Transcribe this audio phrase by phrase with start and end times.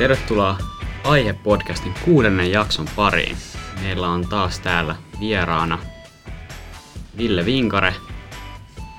[0.00, 0.58] Tervetuloa
[1.04, 3.36] Aihe-podcastin kuudennen jakson pariin.
[3.82, 5.78] Meillä on taas täällä vieraana
[7.16, 7.94] Ville Vinkare,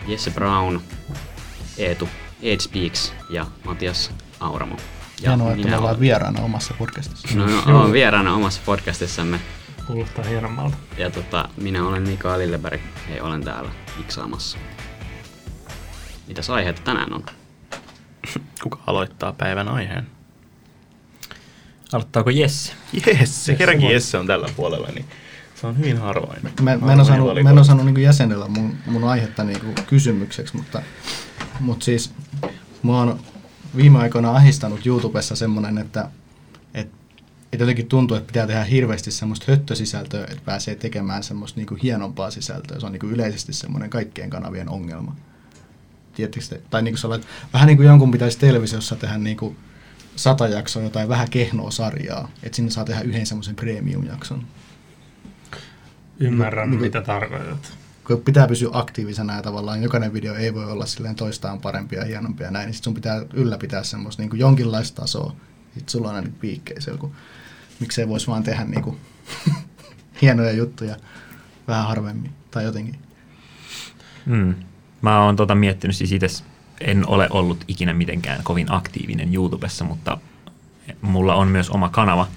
[0.08, 0.80] Jesse Brown,
[1.78, 2.10] Eetu
[2.60, 4.76] Speaks ja Matias Auramo.
[5.22, 7.38] Ja Hienoa, että me ollaan olen- vieraana omassa podcastissa.
[7.38, 9.40] No, no, olen vieraana omassa podcastissamme
[9.88, 10.78] Kuulostaa hienommalta.
[10.98, 12.82] ja tota, minä olen Mika Lilleberg
[13.16, 14.58] ja olen täällä miksaamassa.
[16.28, 17.26] Mitäs aiheita tänään on?
[18.64, 20.08] Kuka aloittaa päivän aiheen?
[21.94, 22.74] Aloittaako Jesse?
[23.20, 25.06] Jesse, kerrankin Jesse on tällä puolella, niin
[25.56, 26.40] se on hyvin harvoin.
[26.62, 27.60] Mä, mä en osannut, mä en valikoitu.
[27.60, 30.82] osannut niin jäsenellä mun, mun aihetta niin kysymykseksi, mutta,
[31.60, 32.14] mutta siis
[32.82, 33.20] mua on
[33.76, 36.10] viime aikoina ahistanut YouTubessa semmoinen, että,
[36.74, 36.98] että,
[37.54, 42.32] että jotenkin tuntuu, että pitää tehdä hirveästi semmoista höttösisältöä, että pääsee tekemään semmoista niin hienompaa
[42.32, 42.80] sisältöä.
[42.80, 45.16] Se on niin yleisesti semmoinen kaikkien kanavien ongelma.
[46.14, 46.62] Tiedättekö te?
[46.70, 49.58] Tai niin kuin sellainen, vähän niin kuin jonkun pitäisi televisiossa tehdä niin kuin
[50.16, 54.44] sata jaksoa jotain vähän kehnoa sarjaa, että sinne saa tehdä yhden semmoisen premium-jakson.
[56.20, 57.74] Ymmärrän, kuin- mitä tarkoitat.
[58.08, 62.06] kun pitää pysyä aktiivisena ja tavallaan jokainen video ei voi olla silleen toistaan parempia ja
[62.06, 65.36] hienompia ja näin, niin sit sun pitää ylläpitää semmoista niin kuin jonkinlaista tasoa.
[65.74, 66.30] Sitten sulla on aina
[66.80, 67.12] siellä, kun
[67.80, 68.98] miksei voisi vaan tehdä niin kuin
[70.22, 70.96] hienoja juttuja
[71.68, 73.00] vähän harvemmin tai jotenkin.
[74.26, 74.56] Mm.
[75.02, 76.44] Mä oon tota miettinyt siis itse,
[76.88, 80.18] en ole ollut ikinä mitenkään kovin aktiivinen YouTubessa, mutta
[81.02, 82.28] mulla on myös oma kanava,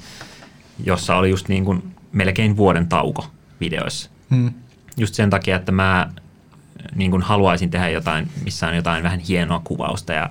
[0.85, 3.27] jossa oli just niin kuin melkein vuoden tauko
[3.61, 4.11] videoissa.
[4.31, 4.53] Hmm.
[4.97, 6.11] Just sen takia, että mä
[6.95, 10.31] niin kuin haluaisin tehdä jotain, missä on jotain vähän hienoa kuvausta ja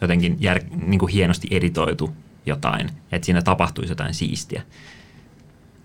[0.00, 4.62] jotenkin jär, niin kuin hienosti editoitu jotain, että siinä tapahtuisi jotain siistiä.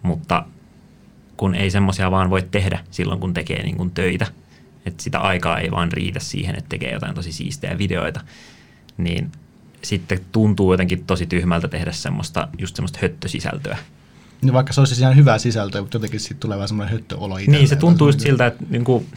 [0.01, 0.45] Mutta
[1.37, 4.27] kun ei semmoisia vaan voi tehdä silloin, kun tekee niin kuin töitä,
[4.85, 8.21] että sitä aikaa ei vaan riitä siihen, että tekee jotain tosi siistejä videoita,
[8.97, 9.31] niin
[9.81, 13.77] sitten tuntuu jotenkin tosi tyhmältä tehdä semmoista, just semmoista höttösisältöä.
[14.41, 17.59] Niin vaikka se olisi ihan hyvää sisältöä, mutta jotenkin siitä tulee vähän semmoinen höttöolo itselleen.
[17.59, 19.07] Niin, se tuntuu just siltä, että, niin kuin,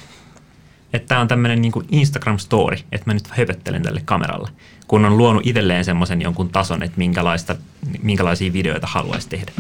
[0.93, 4.49] että tämä on tämmöinen niin Instagram-story, että mä nyt höpöttelen tälle kameralle,
[4.87, 7.56] kun on luonut itselleen semmoisen jonkun tason, että minkälaista,
[8.03, 9.53] minkälaisia videoita haluaisi tehdä.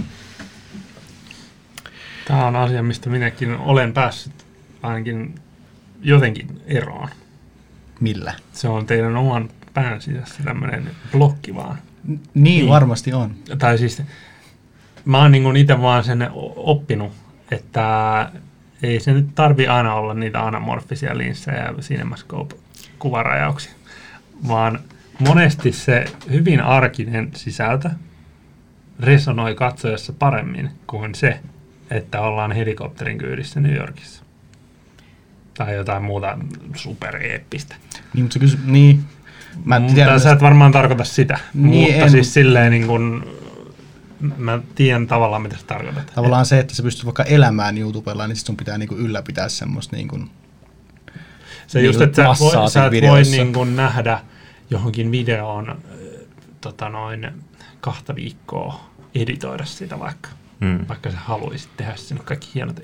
[2.24, 4.46] Tämä on asia, mistä minäkin olen päässyt
[4.82, 5.34] ainakin
[6.02, 7.08] jotenkin eroon.
[8.00, 8.34] Millä?
[8.52, 11.78] Se on teidän oman pään sisässä tämmöinen blokki vaan.
[12.04, 12.68] Niin, Niin.
[12.68, 13.34] varmasti on.
[13.58, 14.02] Tai siis
[15.04, 17.12] mä oon niin itse vaan sen oppinut,
[17.50, 18.30] että
[18.82, 23.72] ei se nyt tarvi aina olla niitä anamorfisia linssejä ja CinemaScope-kuvarajauksia,
[24.48, 24.78] vaan
[25.18, 27.90] monesti se hyvin arkinen sisältö
[29.00, 31.40] resonoi katsojassa paremmin kuin se,
[31.90, 34.24] että ollaan helikopterin kyydissä New Yorkissa.
[35.58, 36.38] Tai jotain muuta
[36.74, 37.74] supereeppistä.
[38.14, 39.04] Niin, mutta se kysy- niin.
[39.64, 42.10] Mä en Mutta tiedä, sä et varmaan tarkoita sitä, Niin, mutta en.
[42.10, 43.24] siis silleen niin kuin,
[44.36, 46.12] mä tiedän tavallaan mitä sä tarkoitat.
[46.14, 49.96] Tavallaan se, että sä pystyt vaikka elämään YouTubella, niin sit sun pitää niinku ylläpitää semmoista
[49.96, 50.18] niinku,
[51.66, 54.20] Se niin just, kuin että sä, voi, sä et voi niin kuin nähdä
[54.70, 55.76] johonkin videoon äh,
[56.60, 57.28] tota noin,
[57.80, 60.28] kahta viikkoa editoida sitä vaikka,
[60.60, 60.84] Mm.
[60.88, 62.80] vaikka sä haluaisit tehdä sinne kaikki hienot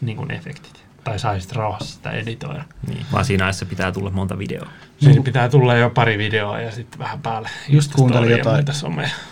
[0.00, 0.85] niin kuin efektit.
[1.06, 2.64] Tai saisit rauhassa sitä editoida.
[2.86, 4.70] Niin, vaan siinä ajassa pitää tulla monta videoa.
[5.00, 7.50] Siinä pitää tulla jo pari videoa ja sitten vähän päälle.
[7.68, 8.64] Just kuuntelin jotain-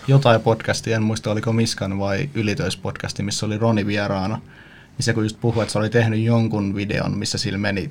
[0.08, 4.36] jotain podcastia, en muista oliko Miskan vai Ylitöispodcasti, missä oli Roni vieraana.
[4.36, 7.90] Niin se kun just puhui, että se oli tehnyt jonkun videon, missä sillä meni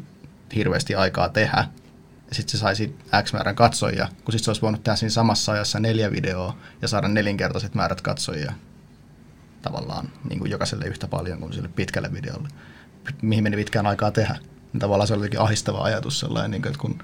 [0.56, 1.68] hirveästi aikaa tehdä.
[2.30, 5.10] Ja sitten se sai siitä X määrän katsojia, kun sitten se olisi voinut tehdä siinä
[5.10, 8.54] samassa ajassa neljä videoa ja saada nelinkertaiset määrät katsojia
[9.62, 12.48] tavallaan niin kuin jokaiselle yhtä paljon kuin sille pitkälle videolle,
[13.22, 14.36] mihin meni pitkään aikaa tehdä.
[14.74, 17.00] Niin tavallaan se oli jotenkin ahistava ajatus sellainen, niin kuin, että kun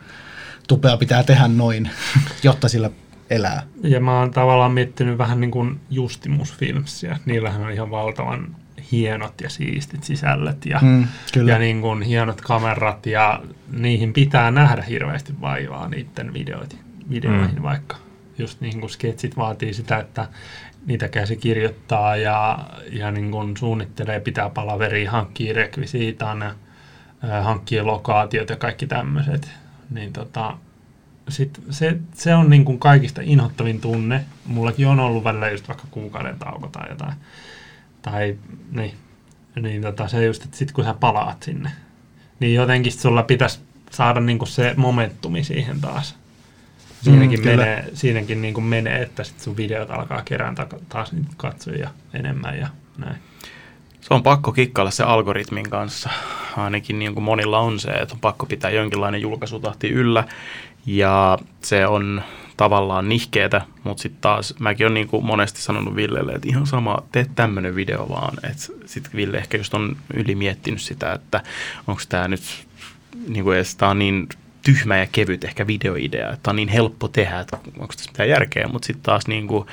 [0.68, 1.90] tupea pitää tehdä noin,
[2.44, 2.90] jotta sillä
[3.30, 3.64] elää.
[3.84, 7.18] Ja mä oon tavallaan miettinyt vähän niin kuin Justimus Filmsia.
[7.26, 8.56] Niillähän on ihan valtavan
[8.92, 11.52] hienot ja siistit sisällöt ja, Mm, kyllä.
[11.52, 16.78] ja niin kuin hienot kamerat ja niihin pitää nähdä hirveästi vaivaa niiden videoit,
[17.10, 17.64] videoihin Mm.
[17.64, 17.96] vaikka.
[18.38, 20.28] Just niin kuin sketsit vaatii sitä, että
[20.86, 22.60] niitä käsi kirjoittaa ja,
[22.92, 26.56] ja niin kuin suunnittelee, pitää palaveria, hankkii rekvisiitan
[27.44, 29.52] hankkii lokaatiot ja kaikki tämmöiset.
[29.90, 30.58] Niin tota,
[31.30, 34.26] sit se, se on niin kuin kaikista inhottavin tunne.
[34.46, 37.14] Mullakin on ollut välillä just vaikka kuukauden tauko tai jotain.
[38.02, 38.38] Tai
[38.72, 38.94] niin,
[39.62, 41.72] niin tota, se just, että sit kun sä palaat sinne,
[42.40, 43.60] niin jotenkin sulla pitäisi
[43.92, 46.19] saada niin kuin se momentumi siihen taas.
[47.02, 47.58] Siinäkin, Mm, kyllä.
[47.58, 50.56] menee, siinäkin niin kuin menee, että sit sun videot alkaa kerään
[50.90, 52.68] taas niitä katsojia enemmän ja
[52.98, 53.16] näin.
[54.02, 56.10] Se on pakko kikkailla se algoritmin kanssa.
[56.58, 60.24] Ainakin niin kuin monilla on se, että on pakko pitää jonkinlainen julkaisutahti yllä.
[60.86, 62.22] Ja se on
[62.58, 67.26] tavallaan nihkeetä, mutta sitten taas mäkin olen niin monesti sanonut Villelle, että ihan sama, tee
[67.36, 68.38] tämmöinen video vaan.
[68.86, 71.44] Sitten Ville ehkä just on ylimiettinyt sitä, että
[71.88, 72.42] onko tämä nyt
[73.28, 74.28] niin kuin edes, tää on niin
[74.64, 78.68] tyhmä ja kevyt ehkä videoidea, että on niin helppo tehdä, että onko tässä mitään järkeä,
[78.68, 79.68] mutta sitten taas niin kuin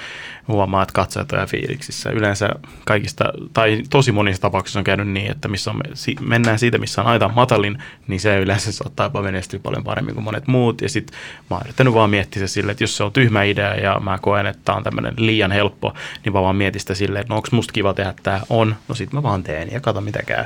[0.49, 2.11] huomaa, että katsojat on fiiliksissä.
[2.11, 2.49] Yleensä
[2.85, 5.81] kaikista, tai tosi monissa tapauksissa on käynyt niin, että missä on,
[6.21, 10.25] mennään siitä, missä on aita matalin, niin se yleensä saattaa jopa menestyä paljon paremmin kuin
[10.25, 10.81] monet muut.
[10.81, 11.19] Ja sitten
[11.51, 14.19] mä oon yrittänyt vaan miettiä se silleen, että jos se on tyhmä idea ja mä
[14.19, 15.95] koen, että tämä on tämmöinen liian helppo,
[16.25, 18.41] niin mä vaan mietin sitä silleen, että no onko musta kiva tehdä tämä?
[18.49, 18.77] On.
[18.89, 20.45] No sitten mä vaan teen ja kato mitä käy.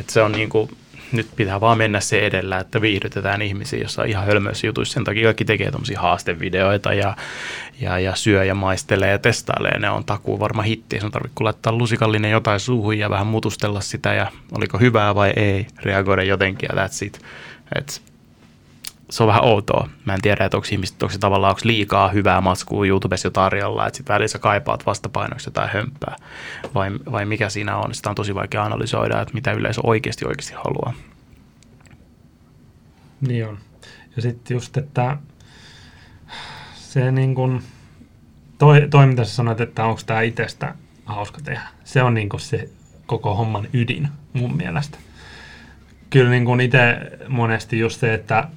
[0.00, 0.70] Et se on niin kuin,
[1.12, 4.94] nyt pitää vaan mennä se edellä, että viihdytetään ihmisiä jossa ihan hölmöissä jutuissa.
[4.94, 7.16] Sen takia kaikki tekee tuommoisia haastevideoita ja,
[7.80, 9.78] ja, ja syö ja maistelee ja testailee.
[9.78, 11.00] Ne on takuu varma hitti.
[11.00, 15.32] Se on tarvitse laittaa lusikallinen jotain suuhun ja vähän mutustella sitä ja oliko hyvää vai
[15.36, 17.20] ei, reagoida jotenkin ja that's it.
[17.78, 18.02] Et
[19.10, 19.88] se on vähän outoa.
[20.04, 23.30] Mä en tiedä, että onko ihmiset, onko se tavallaan onko liikaa hyvää matskua YouTubessa jo
[23.30, 26.16] tarjolla, että sitten välissä kaipaat vastapainoksi jotain hömpää,
[26.74, 27.94] vai, vai mikä siinä on.
[27.94, 30.92] Sitä on tosi vaikea analysoida, että mitä yleisö oikeasti oikeasti haluaa.
[33.20, 33.58] Niin on.
[34.16, 35.16] Ja sitten just, että
[36.74, 37.62] se niin kuin,
[38.58, 40.74] toi, toi mitä sä sanoit, että onko tämä itsestä
[41.04, 42.68] hauska tehdä, se on niin kuin se
[43.06, 44.98] koko homman ydin mun mielestä.
[46.10, 46.96] Kyllä niin kuin itse
[47.28, 48.48] monesti just se, että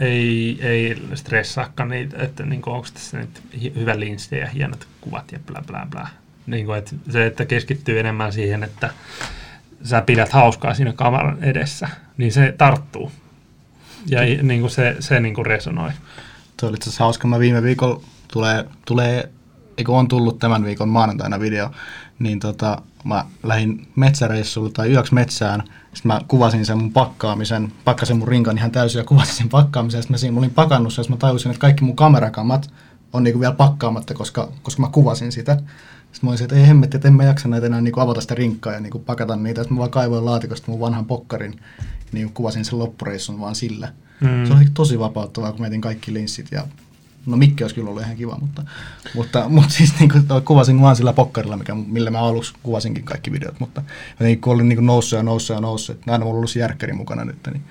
[0.00, 3.42] ei, ei stressaakaan niitä, että niin kuin, onko tässä nyt
[3.74, 6.08] hyvä linssi ja hienot kuvat ja bla bla bla.
[6.46, 8.90] Niin kuin, että se, että keskittyy enemmän siihen, että
[9.82, 13.12] sä pidät hauskaa siinä kameran edessä, niin se tarttuu.
[14.06, 15.90] Ja niin kuin se, se niin kuin resonoi.
[16.56, 17.28] Tuo oli itse asiassa hauska.
[17.28, 18.02] Mä viime viikolla
[18.32, 19.30] tulee, tulee
[19.88, 21.70] on tullut tämän viikon maanantaina video,
[22.18, 25.62] niin tota, mä lähdin metsäreissulle tai yöksi metsään–
[25.96, 30.02] sitten mä kuvasin sen mun pakkaamisen, pakkasin mun rinkan ihan täysin ja kuvasin sen pakkaamisen.
[30.02, 32.70] Sitten mä, siinä, mä olin pakannut sen, mä tajusin, että kaikki mun kamerakamat
[33.12, 35.56] on niinku vielä pakkaamatta, koska, koska mä kuvasin sitä.
[35.56, 38.34] Sitten mä olisin, että ei hemmetti, että en mä jaksa näitä enää niinku avata sitä
[38.34, 39.62] rinkkaa ja niinku pakata niitä.
[39.62, 41.60] Sitten mä vaan kaivoin laatikosta mun vanhan pokkarin,
[42.12, 43.92] niin kuvasin sen loppureissun vaan sillä.
[44.20, 44.46] Mm.
[44.46, 46.62] Se oli tosi vapauttavaa, kun mietin kaikki linssit ja
[47.26, 48.62] No mikki olisi kyllä ollut ihan kiva, mutta,
[49.14, 53.32] mutta, mutta siis niin kuin, kuvasin vaan sillä pokkarilla, mikä, millä mä aluksi kuvasinkin kaikki
[53.32, 53.82] videot, mutta
[54.20, 56.92] jotenkin kun olin niin noussut ja noussut ja noussut, että aina mulla ollut se järkkäri
[56.92, 57.62] mukana nyt, niin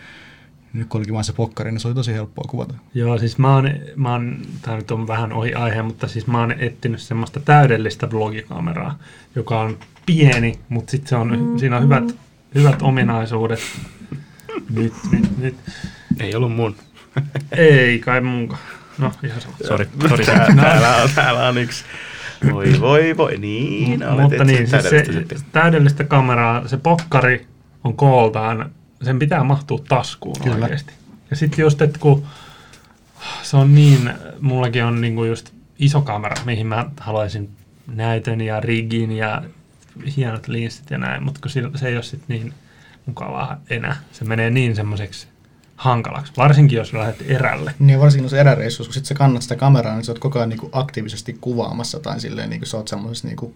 [0.75, 2.73] nyt kun olikin vain se pokkari, niin se oli tosi helppoa kuvata.
[2.93, 6.39] Joo, siis mä oon, mä oon tämä nyt on vähän ohi aihe, mutta siis mä
[6.39, 8.99] oon etsinyt semmoista täydellistä vlogikameraa,
[9.35, 11.57] joka on pieni, mutta sitten se on, mm-hmm.
[11.57, 12.15] siinä on hyvät,
[12.55, 13.59] hyvät ominaisuudet.
[14.69, 15.55] nyt, nyt, nyt.
[16.19, 16.75] Ei ollut mun.
[17.51, 18.61] Ei kai munkaan.
[18.97, 19.55] No, ihan sama.
[19.67, 20.25] Sori, sori.
[20.25, 21.83] Täällä, täällä, on, täällä on yksi.
[22.51, 23.37] Voi, voi, voi.
[23.37, 25.05] Niin, M- Mutta niin, siis se,
[25.51, 27.47] täydellistä kameraa, se pokkari
[27.83, 28.71] on kooltaan,
[29.01, 30.63] sen pitää mahtua taskuun Kyllä.
[30.63, 30.93] oikeasti.
[31.29, 32.25] Ja sitten just, että kun
[33.43, 37.49] se on niin, mullakin on niinku just iso kamera, mihin mä haluaisin
[37.87, 39.41] näytön ja rigin ja
[40.17, 42.53] hienot linssit ja näin, mutta kun se ei ole sitten niin
[43.05, 43.95] mukavaa enää.
[44.11, 45.27] Se menee niin semmoiseksi
[45.75, 47.73] hankalaksi, varsinkin jos lähdet erälle.
[47.79, 50.49] Niin, varsinkin jos eräreissussa, kun sit sä kannat sitä kameraa, niin sä oot koko ajan
[50.49, 53.53] niin kuin aktiivisesti kuvaamassa tai silleen, niin kuin sä oot semmoisessa niin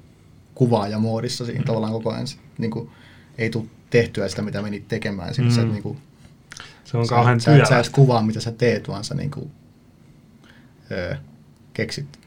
[0.56, 1.66] kuvaajamoodissa siinä mm.
[1.66, 2.26] tavallaan koko ajan.
[2.58, 2.90] Niin kuin,
[3.38, 5.34] ei tule tehtyä sitä, mitä menit tekemään.
[5.34, 5.56] Siinä mm.
[5.56, 5.98] sä, niin kuin,
[6.84, 9.52] se on kauhean sä, sä, et kuvaa, mitä sä teet, vaan sä niin kuin,
[10.92, 11.16] öö,
[11.74, 12.20] keksit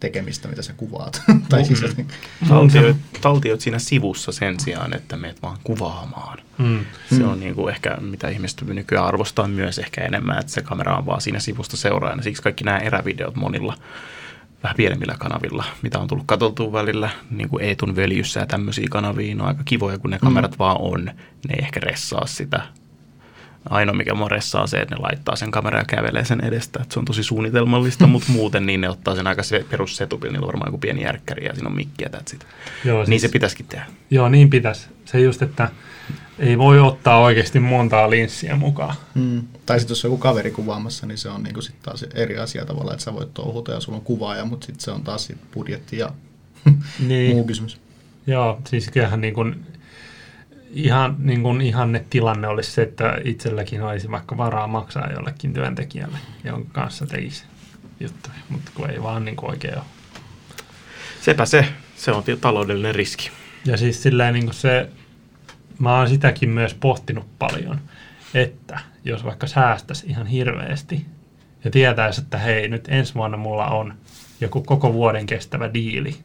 [0.00, 1.22] tekemistä, mitä sä kuvaat.
[1.48, 2.06] tai siis, mm.
[2.48, 6.38] taltioit, taltioit siinä sivussa sen sijaan, että meet vaan kuvaamaan.
[6.58, 6.84] Mm.
[7.16, 10.96] Se on niin kuin ehkä, mitä ihmiset nykyään arvostaa myös ehkä enemmän, että se kamera
[10.96, 12.22] on vaan siinä sivusta seuraajana.
[12.22, 13.76] Siksi kaikki nämä erävideot monilla
[14.62, 19.34] vähän pienemmillä kanavilla, mitä on tullut katsottua välillä, niin kuin Eetun veljyssä ja tämmöisiä kanavia,
[19.34, 20.58] on aika kivoja, kun ne kamerat mm.
[20.58, 21.04] vaan on.
[21.04, 22.62] Ne ei ehkä ressaa sitä
[23.70, 26.78] Ainoa mikä moressaa on se, että ne laittaa sen kameran ja kävelee sen edestä.
[26.82, 30.44] Että se on tosi suunnitelmallista, mutta muuten niin ne ottaa sen aika se perussetupilla, niillä
[30.44, 32.38] on varmaan joku pieni järkkäri ja siinä on mikki ja that's
[32.84, 33.86] Joo, niin siis, se pitäisikin tehdä.
[34.10, 34.88] Joo, niin pitäisi.
[35.04, 35.68] Se just, että
[36.38, 38.96] ei voi ottaa oikeasti montaa linssiä mukaan.
[39.14, 39.42] Mm.
[39.66, 42.64] Tai sitten jos on joku kaveri kuvaamassa, niin se on niinku sit taas eri asia
[42.64, 45.38] tavalla, että sä voit touhuta ja sulla on kuvaaja, mutta sitten se on taas sit
[45.54, 46.10] budjetti ja
[47.08, 47.36] niin.
[47.36, 47.80] muu kysymys.
[48.26, 49.66] Joo, siis kyllähän niin kuin
[50.76, 56.18] ihan niin kuin ihanne tilanne olisi se, että itselläkin olisi vaikka varaa maksaa jollekin työntekijälle,
[56.44, 57.44] jonka kanssa tekisi
[58.00, 59.84] juttuja, mutta kun ei vaan niin kuin oikein ole.
[61.20, 63.30] Sepä se, se on taloudellinen riski.
[63.64, 64.88] Ja siis silleen niin kuin se,
[65.78, 67.80] mä oon sitäkin myös pohtinut paljon,
[68.34, 71.06] että jos vaikka säästäisi ihan hirveästi
[71.64, 73.94] ja tietäisi, että hei, nyt ensi vuonna mulla on
[74.40, 76.16] joku koko vuoden kestävä diili,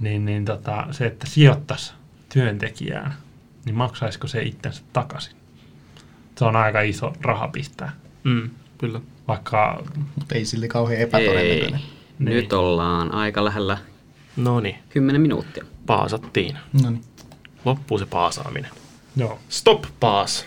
[0.00, 1.92] niin, niin tota, se, että sijoittaisi
[2.32, 3.14] työntekijään,
[3.64, 5.32] niin maksaisiko se itsensä takaisin?
[6.38, 7.92] Se on aika iso raha pistää.
[8.24, 9.00] Mm, kyllä.
[9.28, 9.82] vaikka
[10.18, 11.80] Mutta ei sille kauhean epätodennäköinen.
[11.80, 11.86] Ei.
[12.18, 13.78] Nyt ollaan aika lähellä
[14.36, 15.64] No niin, 10 minuuttia.
[15.86, 16.56] paasattiin.
[16.82, 17.04] No niin.
[17.64, 18.70] Loppuu se paasaaminen.
[19.16, 20.46] joo, Stop paas.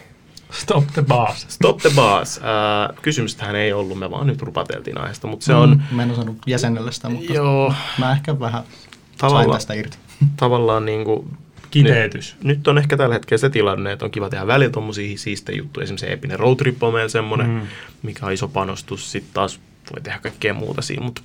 [0.52, 1.46] stop the boss.
[1.50, 2.38] Stop the baas.
[2.38, 6.12] Äh, kysymystähän ei ollut, me vaan nyt rupateltiin aiheesta, mutta se on Mm, Mä en
[6.12, 9.98] osannut jäsennellä sitä, mutta joo, mä ehkä vähän sain Tavallaan- tästä irti.
[10.36, 11.38] tavallaan niin kuin,
[11.74, 12.36] Kiteytys.
[12.44, 15.58] nyt, nyt on ehkä tällä hetkellä se tilanne, että on kiva tehdä välillä tommosia siistejä
[15.58, 15.84] juttuja.
[15.84, 17.62] Esimerkiksi se epinen road trip on meillä semmoinen, Mm.
[18.04, 19.12] mikä on iso panostus.
[19.12, 19.60] Sitten taas
[19.94, 21.22] voi tehdä kaikkea muuta siinä, mutta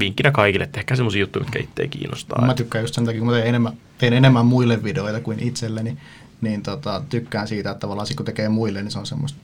[0.00, 2.46] vinkkinä kaikille, tehkää semmoisia juttuja, mitkä itseä kiinnostaa.
[2.46, 5.96] Mä tykkään just sen takia, kun mä teen enemmän, teen enemmän muille videoita kuin itselleni,
[6.40, 9.38] niin tota, tykkään siitä, että tavallaan kun tekee muille, niin se on semmoista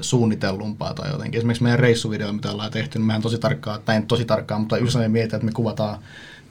[0.00, 1.38] suunnitellumpaa tai jotenkin.
[1.38, 4.76] Esimerkiksi meidän reissuvideo, mitä ollaan tehty, niin mehän tosi tarkkaan, tai en tosi tarkkaan, mutta
[4.76, 5.98] usein mietitään, että me kuvataan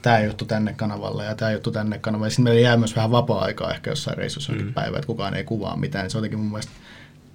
[0.01, 2.27] tämä juttu tänne kanavalle ja tämä juttu tänne kanavalle.
[2.27, 4.73] Ja sitten meillä jää myös vähän vapaa-aikaa ehkä jossain reissussa mm.
[4.73, 6.03] päivä, että kukaan ei kuvaa mitään.
[6.03, 6.71] Niin se on jotenkin mun mielestä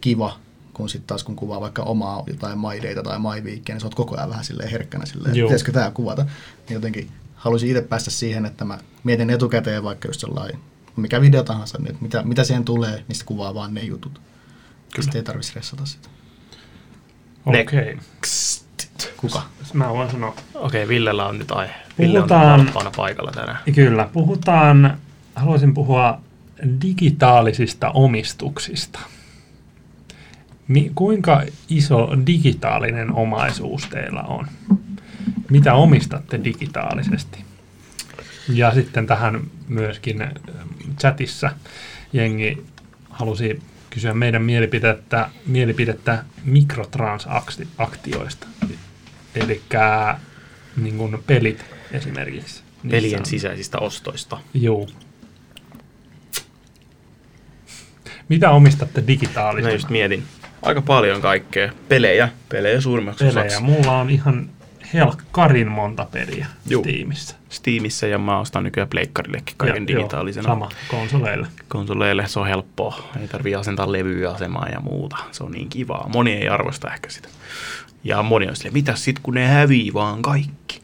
[0.01, 0.39] kiva,
[0.75, 4.17] kun sitten taas kun kuvaa vaikka omaa jotain maideita tai maiviikkiä, niin sä oot koko
[4.17, 6.23] ajan vähän silleen herkkänä silleen, että pitäisikö tämä kuvata.
[6.23, 10.61] Niin jotenkin haluaisin itse päästä siihen, että mä mietin etukäteen vaikka just sellainen,
[10.97, 14.21] mikä video tahansa, niin että mitä, mitä siihen tulee, niin kuvaa vaan ne jutut.
[14.97, 15.05] Kyllä.
[15.05, 16.09] Sitten ei tarvitse stressata sitä.
[17.47, 17.63] Okei.
[17.63, 17.97] Okay.
[19.17, 19.43] Kuka?
[19.73, 20.29] Mä voin sanoa.
[20.55, 21.73] Okei, okay, Villellä on nyt aihe.
[21.99, 23.59] Ville on Puhutaan- valppaana paikalla tänään.
[23.75, 24.99] Kyllä, puhutaan,
[25.35, 26.21] haluaisin puhua
[26.83, 28.99] digitaalisista omistuksista.
[30.69, 34.47] Mi- kuinka iso digitaalinen omaisuus teillä on?
[35.51, 37.45] Mitä omistatte digitaalisesti?
[38.49, 40.31] Ja sitten tähän myöskin äh,
[41.01, 41.51] chatissa
[42.13, 42.67] jengi
[43.11, 43.63] halusi
[43.97, 48.47] kysyä meidän mielipidettä, mielipidettä mikrotransaktioista.
[49.35, 49.63] Eli
[50.77, 52.63] niin kuin pelit esimerkiksi.
[52.83, 54.39] Niissä Pelien on- sisäisistä ostoista.
[54.55, 54.89] Joo.
[58.29, 59.75] Mitä omistatte Mä digitaalisesti?
[59.75, 60.23] just mietin.
[60.63, 61.73] Aika paljon kaikkea.
[61.89, 62.29] Pelejä.
[62.49, 63.47] Pelejä suurimmaksi Pelejä.
[63.47, 63.63] osaksi.
[63.65, 64.51] Mulla on ihan
[64.95, 66.83] helkkarin monta peliä Juu.
[66.83, 67.37] Steamissa.
[67.49, 70.49] Steamissa ja mä ostan nykyään pleikkarillekin kaiken Ja- digitaalisena.
[70.49, 71.47] Joo, sama konsoleille.
[71.69, 73.09] konsoleille se on helppoa.
[73.21, 75.17] Ei tarvii asentaa levyä asemaan ja muuta.
[75.33, 76.09] Se on niin kivaa.
[76.13, 77.29] Moni ei arvosta ehkä sitä.
[78.05, 80.81] Ja moni on silleen, mitä sit kun ne hävii vaan kaikki.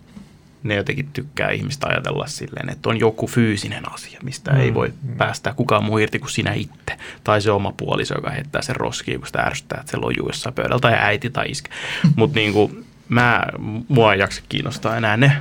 [0.63, 4.61] Ne jotenkin tykkää ihmistä ajatella silleen, että on joku fyysinen asia, mistä mm.
[4.61, 6.97] ei Mm, voi päästää kukaan muu irti kuin sinä itse.
[7.25, 10.55] Tai se oma puoliso, joka heittää sen roskiin, kun sitä ärsyttää, että se lojuu jossain
[10.55, 11.71] pöydällä, tai äiti tai iskä.
[12.17, 12.71] Mutta niinku,
[13.09, 13.43] mä,
[13.89, 15.33] mua ei jaksa kiinnostaa enää ne,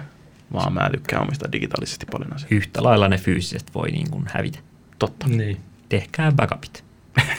[0.53, 2.55] vaan mä tykkään omistaa digitaalisesti paljon asioita.
[2.55, 4.59] Yhtä lailla ne fyysisesti voi niin kuin hävitä.
[4.99, 5.27] Totta.
[5.27, 5.57] Niin.
[5.89, 6.83] Tehkää backupit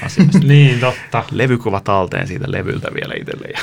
[0.02, 0.38] asioista.
[0.48, 1.24] niin, totta.
[1.30, 3.48] levykuva talteen siitä levyltä vielä itselle.
[3.52, 3.58] Ja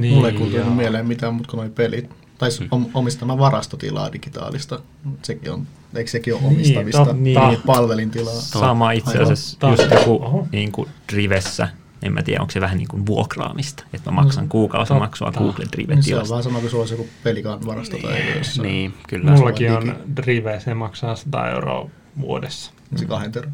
[0.00, 0.70] Niin, Mulle ei joo.
[0.70, 2.10] mieleen mitään muuta kuin noi pelit.
[2.38, 2.86] Tai mm.
[2.94, 4.80] omistama varastotilaa digitaalista.
[5.22, 6.98] Sekin on, eikö sekin ole Niin, omistamista?
[6.98, 7.16] totta.
[7.22, 8.34] Niin, palvelintilaa.
[8.34, 11.68] Sama itse asiassa just joku niin kuin Drivessä,
[12.02, 15.40] en mä tiedä, onko se vähän niin kuin vuokraamista, että mä maksan kuukausimaksua Totta.
[15.40, 18.68] Google Niin se on vähän sama kuin sulla olisi joku pelikaan varasto tai jossain.
[18.68, 19.30] niin, kyllä.
[19.30, 22.72] Mullakin on Drive, se maksaa 100 euroa vuodessa.
[22.96, 23.50] Se kahden terä.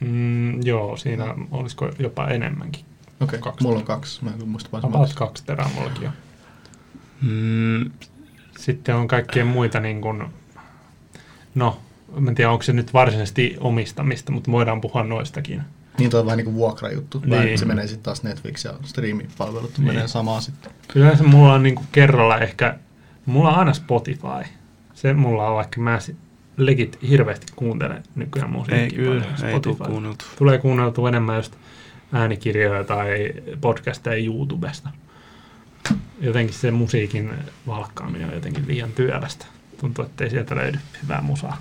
[0.00, 2.84] Mm, joo, siinä olisiko jopa enemmänkin.
[3.20, 3.38] Okei, okay.
[3.38, 3.64] Kaksi.
[3.64, 4.24] mulla on kaksi.
[4.24, 5.26] Mä en muista vaan About maksaa.
[5.26, 6.12] kaksi terää mullakin on.
[7.22, 7.90] Mm,
[8.58, 10.24] Sitten on kaikkea muita, niin kuin,
[11.54, 11.78] no,
[12.18, 15.62] mä en tiedä onko se nyt varsinaisesti omistamista, mutta voidaan puhua noistakin.
[15.98, 17.22] Niin toi on vähän niin kuin vuokrajuttu.
[17.26, 17.58] Niin.
[17.58, 19.86] Se menee sitten taas Netflix ja streaming-palvelut Niin.
[19.86, 20.72] menee samaan sitten.
[20.94, 22.78] Yleensä mulla on niin kuin kerralla ehkä,
[23.26, 24.44] mulla on aina Spotify.
[24.94, 25.98] Se mulla on, vaikka mä
[26.56, 28.82] legit hirveästi kuuntelen nykyään musiikkia.
[28.84, 30.24] ei kyllä, paljon ei tule kuunneltu.
[30.38, 31.52] Tulee kuunneltua enemmän just
[32.12, 34.88] äänikirjoja tai podcasteja YouTubesta.
[36.20, 37.30] Jotenkin se musiikin
[37.66, 39.46] valkkaaminen on jotenkin liian työlästä.
[39.80, 41.56] Tuntuu, että ei sieltä löydy hyvää musaa.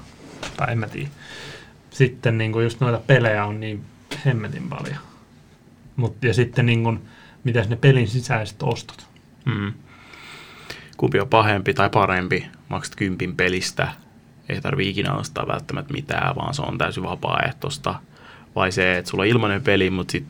[0.57, 1.09] Tai en mä tiedä.
[1.91, 3.83] Sitten niin just noita pelejä on niin
[4.25, 4.97] hemmetin paljon.
[5.95, 6.99] Mut, ja sitten niin kuin,
[7.43, 9.07] mitäs ne pelin sisäiset ostot?
[9.45, 9.73] Mm.
[10.97, 13.87] Kumpi on pahempi tai parempi, maksat kympin pelistä,
[14.49, 17.95] ei tarvi ikinä ostaa välttämättä mitään, vaan se on täysin vapaaehtoista.
[18.55, 20.25] Vai se, että sulla on ilmainen peli, mutta sit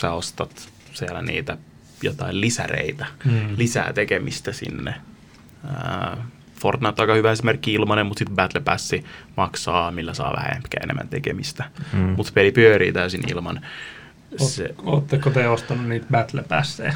[0.00, 1.58] sä ostat siellä niitä
[2.02, 3.32] jotain lisäreitä, Mm.
[3.56, 4.94] lisää tekemistä sinne.
[5.66, 6.24] Ää,
[6.60, 8.92] Fortnite on aika hyvä esimerkki ilmainen, mutta sitten Battle Pass
[9.36, 11.64] maksaa, millä saa vähän enemmän tekemistä.
[11.92, 11.98] Mm.
[11.98, 13.60] Mutta peli pyörii täysin ilman.
[14.36, 14.44] Se.
[14.44, 16.94] Se, Oletteko te ostanut niitä Battle Passeja?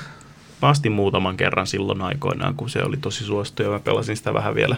[0.62, 4.34] Mä astin muutaman kerran silloin aikoinaan, kun se oli tosi suosittu ja mä pelasin sitä
[4.34, 4.76] vähän vielä.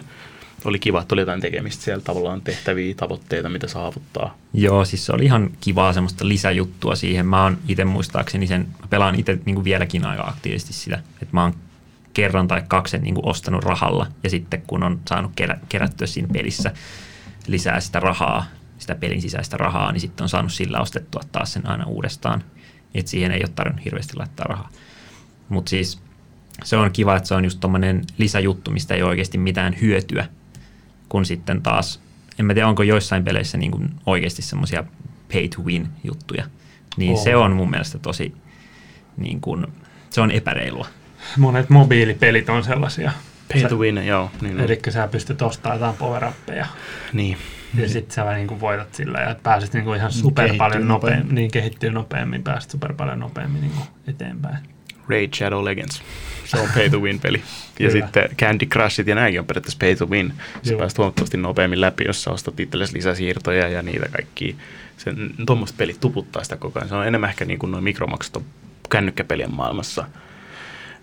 [0.65, 4.37] Oli kiva, että oli jotain tekemistä siellä tavallaan tehtäviä tavoitteita, mitä saavuttaa.
[4.53, 7.25] Joo, siis se oli ihan kivaa semmoista lisäjuttua siihen.
[7.25, 11.43] Mä oon itse muistaakseni sen, mä pelaan itse niin vieläkin aika aktiivisesti sitä, että mä
[11.43, 11.53] oon
[12.15, 16.07] kerran tai kaksi sen niin kuin ostanut rahalla ja sitten kun on saanut kerä, kerättyä
[16.07, 16.71] siinä pelissä
[17.47, 18.45] lisää sitä rahaa,
[18.77, 22.43] sitä pelin sisäistä rahaa, niin sitten on saanut sillä ostettua taas sen aina uudestaan.
[22.93, 24.69] Et siihen ei ole tarvinnut hirveästi laittaa rahaa.
[25.49, 26.01] Mutta siis
[26.63, 30.27] se on kiva, että se on just tommonen lisäjuttu, mistä ei oikeasti mitään hyötyä,
[31.09, 32.01] kun sitten taas,
[32.39, 34.83] en mä tiedä onko joissain peleissä niin kuin oikeasti semmoisia
[35.33, 36.45] pay to win juttuja,
[36.97, 37.23] niin On.
[37.23, 38.33] se on mun mielestä tosi,
[39.17, 39.67] niin kuin,
[40.09, 40.87] se on epäreilua.
[41.37, 43.11] Monet mobiilipelit on sellaisia.
[43.53, 44.31] Pay Sä- to win, joo.
[44.41, 46.25] Niin, Eli sä pystyt ostamaan jotain power
[47.13, 47.37] niin.
[47.77, 50.87] ja sit sä niin kuin voitat sillä ja pääset niin kuin ihan super Kehittyy paljon
[50.87, 51.35] nopeammin, nopeammin.
[51.35, 54.57] niin kehittyy nopeammin, pääset super paljon nopeammin niin kuin eteenpäin.
[55.09, 56.01] Raid Shadow Legends.
[56.45, 57.37] Se on pay to win peli.
[57.37, 57.43] Ja
[57.75, 57.91] Kyllä.
[57.91, 60.33] sitten Candy Crushit ja nämäkin on periaatteessa pay to win.
[60.63, 60.79] Joo.
[60.79, 64.55] pääset huomattavasti nopeammin läpi, jos sä ostat itsellesi lisäsiirtoja ja niitä kaikkia.
[64.97, 65.15] Sen,
[65.45, 66.89] tuommoiset pelit tuputtaa sitä koko ajan.
[66.89, 68.43] Se on enemmän ehkä niin kuin noin mikromaksut on
[68.89, 70.05] kännykkäpelien maailmassa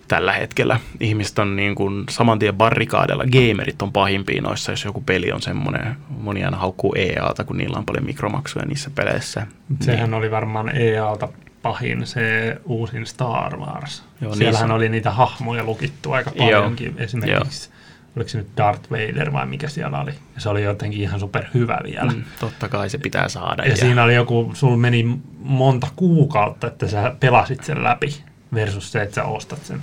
[0.08, 0.80] tällä hetkellä.
[1.00, 3.24] Ihmiset on niin kuin saman tien barrikaadella.
[3.24, 5.96] Gamerit on pahimpia noissa, jos joku peli on semmoinen.
[6.08, 9.46] Moni aina haukkuu EAta, kun niillä on paljon mikromaksuja niissä peleissä.
[9.80, 11.28] Sehän oli varmaan EAlta
[11.62, 13.98] pahin se uusin Star Wars.
[14.00, 16.94] Joo, Joo, Siellähän niissä- oli niitä hahmoja lukittu aika Joo, paljonkin.
[16.98, 17.70] Esimerkiksi,
[18.16, 20.10] oliko se nyt Darth Vader vai mikä siellä oli.
[20.34, 22.12] Ja se oli jotenkin ihan super hyvä vielä.
[22.12, 23.64] Mm, totta kai se pitää saada.
[23.64, 28.22] Ja siinä oli joku, sul meni monta kuukautta, että sä pelasit sen läpi
[28.54, 29.82] versus se, että sä ostat sen.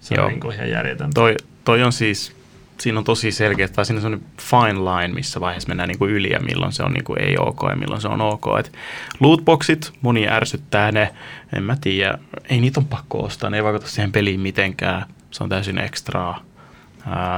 [0.00, 0.26] Se Joo.
[0.26, 1.14] on niin ihan järjetöntä.
[1.14, 1.34] Toi,
[1.64, 2.36] toi on siis,
[2.80, 6.10] siinä on tosi selkeä, tai siinä on sellainen fine line, missä vaiheessa mennään niin kuin
[6.10, 8.44] yli ja milloin se on niin kuin ei ok ja milloin se on ok.
[8.58, 8.72] Et
[9.20, 11.14] lootboxit, moni ärsyttää ne,
[11.52, 12.18] en mä tiedä,
[12.50, 16.42] ei niitä on pakko ostaa, ne ei vaikuta siihen peliin mitenkään, se on täysin ekstraa.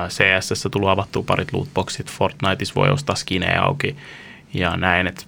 [0.09, 3.97] CSS tullut avattua parit lootboxit, Fortniteissa voi ostaa skinejä auki
[4.55, 5.25] ja näin, että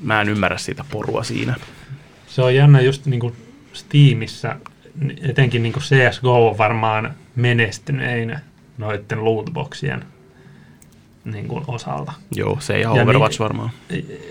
[0.00, 1.54] mä en ymmärrä sitä porua siinä.
[2.26, 3.34] Se on jännä just niin kuin
[3.72, 4.56] Steamissa,
[5.22, 8.36] etenkin niin CSGO on varmaan menestynein
[8.78, 10.04] noiden lootboxien
[11.24, 12.12] niin kuin osalta.
[12.34, 13.70] Joo, se ei Ja ole Overwatch niin- varmaan.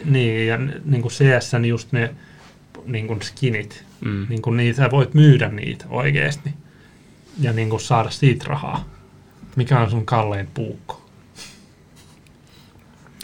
[0.05, 2.13] Niin, ja niin kuin CS just ne
[2.85, 4.25] niin kuin skinit, Mm.
[4.29, 6.49] niin kuin niitä, sä voit myydä niitä oikeasti
[7.39, 8.85] ja niin kuin saada siitä rahaa.
[9.55, 11.09] Mikä on sun kallein puukko?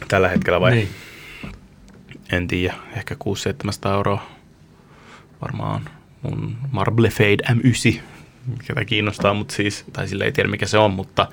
[0.07, 0.71] Tällä hetkellä vai?
[0.75, 0.89] Niin.
[2.31, 4.25] en tiedä, ehkä 600-700 euroa
[5.41, 5.89] varmaan
[6.29, 7.99] mun Marble Fade M9,
[8.67, 11.27] ketä kiinnostaa, mutta siis, tai sille ei tiedä mikä se on, mutta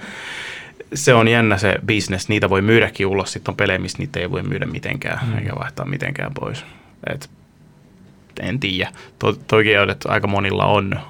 [0.94, 4.31] se on jännä se business, niitä voi myydäkin ulos, sitten on pelejä, missä niitä ei
[4.31, 5.38] voi myydä mitenkään, mm.
[5.38, 6.64] eikä vaihtaa mitenkään pois.
[7.12, 7.31] Et,
[8.40, 8.92] en tiedä.
[9.18, 9.26] To,
[9.83, 11.00] on, että aika monilla on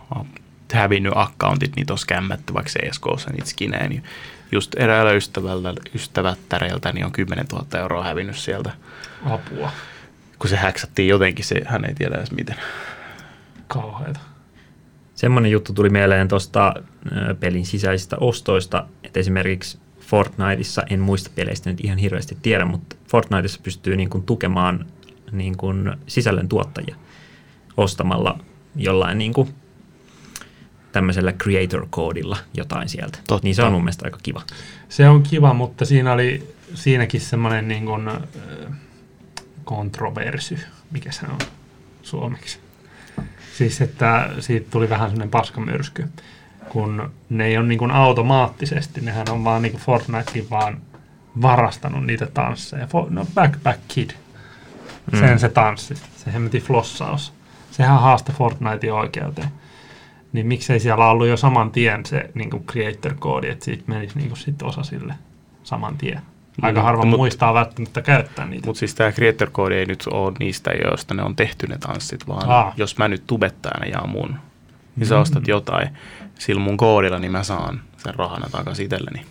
[0.72, 4.02] hävinnyt accountit, niitä on skämmätty vaikka CSGOssa niitä skinejä, niin
[4.52, 8.70] just eräällä ystävällä, ystävättäreiltä niin on 10 000 euroa hävinnyt sieltä
[9.24, 9.72] Apua.
[10.38, 12.56] kun se häksättiin jotenkin, se, hän ei tiedä edes miten.
[13.72, 14.20] Kauheita.
[15.14, 16.74] Semmoinen juttu tuli mieleen tuosta
[17.40, 23.60] pelin sisäisistä ostoista, että esimerkiksi Fortniteissa, en muista peleistä nyt ihan hirveästi tiedä, mutta Fortniteissa
[23.62, 24.86] pystyy niin kuin tukemaan
[25.32, 26.96] niin kuin sisällön tuottajia
[27.76, 28.38] ostamalla
[28.76, 29.54] jollain niin kuin
[30.92, 33.18] tämmöisellä creator-koodilla jotain sieltä.
[33.28, 33.46] Totta.
[33.46, 34.42] Niin se on mun mielestä aika kiva.
[34.88, 38.18] Se on kiva, mutta siinä oli siinäkin semmoinen niin kuin, äh,
[39.64, 40.58] kontroversy,
[40.90, 41.38] mikä se on
[42.02, 42.61] suomeksi.
[43.62, 46.08] Siis, että siitä tuli vähän semmoinen paskamyrsky,
[46.68, 50.80] kun ne ei ole niin kuin automaattisesti, nehän on vaan niin kuin Fortnitekin vaan
[51.42, 52.88] varastanut niitä tansseja.
[53.10, 54.10] No Backpack Kid,
[55.20, 55.38] sen Mm.
[55.38, 57.32] se tanssi, se hemmetin flossaus.
[57.70, 59.48] Sehän haasta Fortnitein oikeuteen.
[60.32, 64.28] Niin miksei siellä ollut jo saman tien se niin kuin creator-koodi, että siitä menisi niin
[64.28, 65.14] kuin sit osa sille
[65.62, 66.22] saman tien.
[66.62, 68.66] Aika Mm, harva mut- muistaa välttämättä käyttää niitä.
[68.66, 72.28] Mutta siis tämä creator code ei nyt ole niistä, joista ne on tehty ne tanssit,
[72.28, 72.72] vaan Aa.
[72.76, 74.36] jos mä nyt tubettajana jaan mun,
[74.96, 75.88] niin sä ostat jotain
[76.38, 79.26] sillä mun koodilla, niin mä saan sen rahana takaisin itselleni.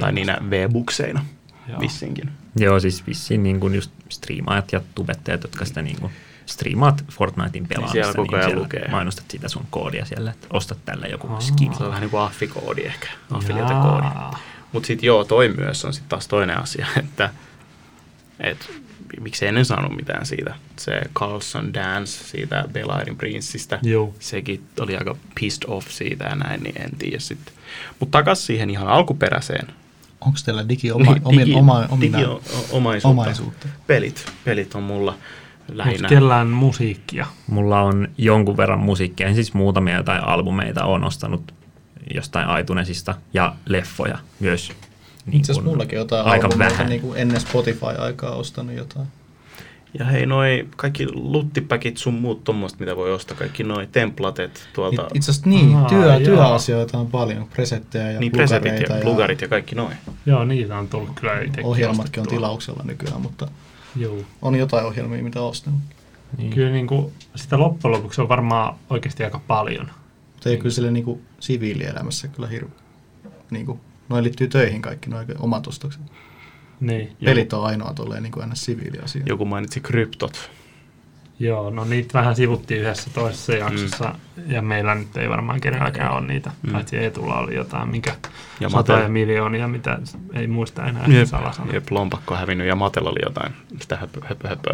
[0.00, 1.24] Tai niinä V-bukseina
[1.68, 1.80] Joo.
[1.80, 2.30] vissinkin.
[2.56, 6.12] Joo, siis vissiin niin kuin just striimaajat ja tubettajat, jotka sitä niin kuin
[6.46, 8.88] striimaat Fortnitein pelaamista, siellä koko ajan siellä lukee.
[8.90, 11.40] mainostat sitä sun koodia siellä, että ostat tällä joku Aa.
[11.40, 11.74] skin.
[11.74, 14.06] Se on vähän niin kuin affikoodi ehkä, affiliate-koodi.
[14.72, 17.30] Mutta sitten joo, toi myös on sitten taas toinen asia, että
[18.40, 18.70] et,
[19.20, 20.54] miksei ne saanut mitään siitä.
[20.78, 24.14] Se Carlson Dance siitä Belairin Princeistä, Joo.
[24.18, 27.54] sekin oli aika pissed off siitä ja näin, niin en tiedä sitten.
[28.00, 29.68] Mutta takas siihen ihan alkuperäiseen.
[30.20, 33.08] Onko teillä digi oma, omien, oma, omina, digiomaisuutta.
[33.08, 33.66] omaisuutta?
[33.86, 34.32] Pelit.
[34.44, 36.08] Pelit on mulla Onko lähinnä.
[36.08, 37.26] kellään musiikkia?
[37.46, 41.54] Mulla on jonkun verran musiikkia, en siis muutamia jotain albumeita on ostanut
[42.14, 44.72] jostain iTunesista ja leffoja myös.
[45.26, 46.88] Niin Itse asiassa mullakin jotain aika vähän.
[46.88, 49.06] niin kuin ennen Spotify-aikaa ostanut jotain.
[49.98, 55.02] Ja hei, noi kaikki luttipäkit sun muut tommoista, mitä voi ostaa, kaikki noi templatet tuolta.
[55.02, 56.20] It, itse asiassa niin, Aa, työ, joo.
[56.20, 59.96] työasioita on paljon, presettejä ja niin presetit plugareita ja plugarit ja kaikki noin.
[60.26, 63.48] Joo, niitä on tullut kyllä itsekin ohjelmatkin on tilauksella nykyään, mutta
[63.96, 64.16] Joo.
[64.42, 65.80] on jotain ohjelmia, mitä ostanut.
[66.38, 66.50] Niin.
[66.50, 69.90] Kyllä niin kuin, sitä loppujen lopuksi on varmaan oikeasti aika paljon.
[70.46, 72.78] Mutta ei kyllä sille niin kuin siviilielämässä kyllä hirveä.
[73.50, 76.02] Niin kuin, noin liittyy töihin kaikki, noin omat ostokset.
[76.80, 77.16] Niin.
[77.24, 79.22] Pelit on ainoa tolleen niin kuin aina siviiliasia.
[79.26, 80.50] Joku mainitsi kryptot.
[81.38, 84.50] Joo, no niitä vähän sivuttiin yhdessä toisessa jaksossa, mm.
[84.50, 86.72] ja meillä nyt ei varmaan kenelläkään ole niitä, mm.
[86.72, 88.16] paitsi Etulla oli jotain, mikä
[88.60, 89.12] ja satoja Matel...
[89.12, 89.98] miljoonia, mitä
[90.32, 91.72] ei muista enää jep, salasana.
[91.72, 94.70] Jep, lompakko hävinnyt, ja Matella oli jotain sitä höpö, höpö, höpö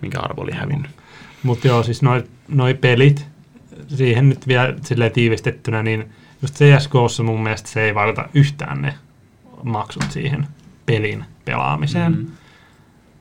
[0.00, 0.90] minkä arvo oli hävinnyt.
[1.42, 3.26] Mutta joo, siis noi, noi pelit,
[3.88, 6.10] siihen nyt vielä silleen tiivistettynä, niin
[6.42, 8.94] just CSGOssa mun mielestä se ei vaikuta yhtään ne
[9.62, 10.46] maksut siihen
[10.86, 12.16] pelin pelaamiseen.
[12.16, 12.26] Mm.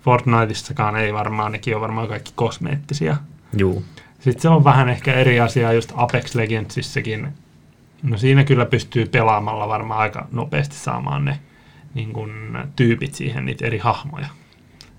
[0.02, 3.18] Fortniteissakaan ei varmaan, nekin on varmaan kaikki kosmeettisia.
[3.58, 3.84] Juu.
[4.20, 7.28] Sitten se on vähän ehkä eri asia just Apex Legendsissäkin.
[8.04, 11.40] No siinä kyllä pystyy pelaamalla varmaan aika nopeasti saamaan ne
[11.94, 14.28] niin kun, tyypit siihen, niitä eri hahmoja.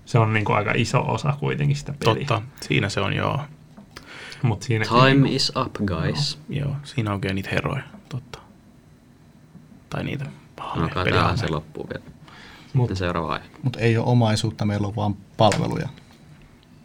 [0.05, 2.25] Se on niin kun, aika iso osa kuitenkin sitä peliä.
[2.25, 3.39] Totta, siinä se on joo.
[4.43, 6.39] Mut siinä Time is up, guys.
[6.49, 8.39] Joo, joo siinä onkin niitä heroja, totta.
[9.89, 10.25] Tai niitä
[10.75, 12.11] No tähän se loppuu vielä.
[12.73, 13.45] Mut, seuraava aihe.
[13.63, 15.89] Mutta ei ole omaisuutta, meillä on vaan palveluja,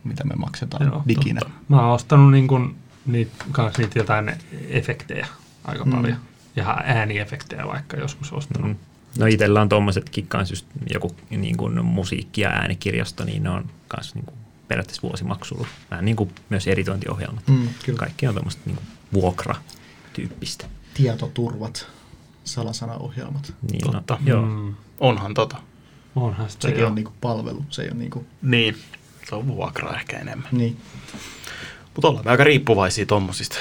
[0.04, 1.40] mitä me maksetaan Joo, diginä.
[1.40, 1.58] Totta.
[1.68, 4.32] Mä oon ostanut niin kun, niitä, kans niitä jotain
[4.68, 5.26] efektejä
[5.64, 5.90] aika mm.
[5.90, 6.16] paljon.
[6.56, 8.70] Ja ääniefektejä vaikka joskus ostanut.
[8.70, 8.76] Mm.
[9.18, 13.64] No itsellä on tuommoisetkin kanssa just joku niin kuin musiikki- ja äänikirjasto, niin ne on
[13.88, 14.36] kanssa niin kuin
[14.68, 15.66] periaatteessa vuosimaksulla.
[15.90, 17.46] Vähän niin kuin myös editointiohjelmat.
[17.46, 17.98] Mm, kyllä.
[17.98, 20.66] Kaikki on tuommoista niin kuin vuokra-tyyppistä.
[20.94, 21.86] Tietoturvat,
[22.44, 23.54] salasanaohjelmat.
[23.72, 24.18] Niin, Totta.
[24.20, 24.46] No, joo.
[24.46, 24.74] Mm.
[25.00, 25.56] Onhan tota.
[26.16, 26.86] Onhan sitä Sekin jo.
[26.86, 28.26] on niinku palvelu, se ei ole niinku...
[28.42, 28.76] Niin,
[29.28, 30.48] se on vuokra ehkä enemmän.
[30.52, 30.76] Niin.
[31.94, 33.56] Mutta ollaan aika riippuvaisia tommosista.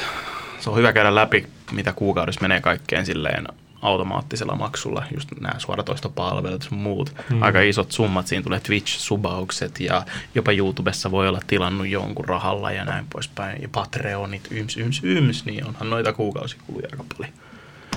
[0.59, 3.47] Se on hyvä käydä läpi, mitä kuukaudessa menee kaikkeen silleen
[3.81, 7.15] automaattisella maksulla, just nämä suoratoistopalvelut ja muut.
[7.29, 7.41] Mm.
[7.41, 12.85] Aika isot summat, siinä tulee Twitch-subaukset ja jopa YouTubessa voi olla tilannut jonkun rahalla ja
[12.85, 13.61] näin poispäin.
[13.61, 17.33] Ja Patreonit, yms, yms, yms, niin onhan noita kuukausikuluja aika paljon.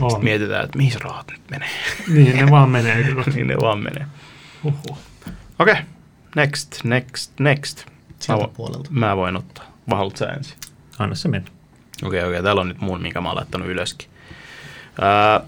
[0.00, 0.10] On.
[0.10, 1.68] Sitten mietitään, että mihin rahat nyt menee.
[2.14, 3.24] Niin, ne vaan menee kyllä.
[3.34, 4.06] niin ne vaan menee.
[4.64, 5.02] Okei,
[5.58, 5.76] okay.
[6.36, 7.86] next, next, next.
[8.18, 8.90] Sieltä mä, puolelta.
[8.90, 9.64] Mä voin ottaa.
[9.90, 10.56] Haluatko ensin?
[10.98, 11.48] Anna se mennä.
[12.02, 12.30] Okei, okay, okei.
[12.30, 12.42] Okay.
[12.42, 14.08] Täällä on nyt mun, minkä mä oon laittanut ylöskin.
[15.00, 15.40] Ää,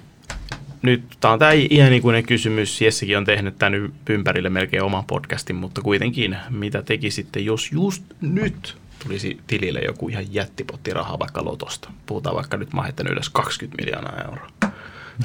[0.82, 2.80] nyt tämä on tämä iänikuinen kysymys.
[2.80, 8.76] Jessikin on tehnyt tämän ympärille melkein oman podcastin, mutta kuitenkin, mitä tekisitte, jos just nyt
[9.02, 11.90] tulisi tilille joku ihan jättipotti rahaa vaikka lotosta.
[12.06, 14.59] Puhutaan vaikka nyt mä ylös 20 miljoonaa euroa.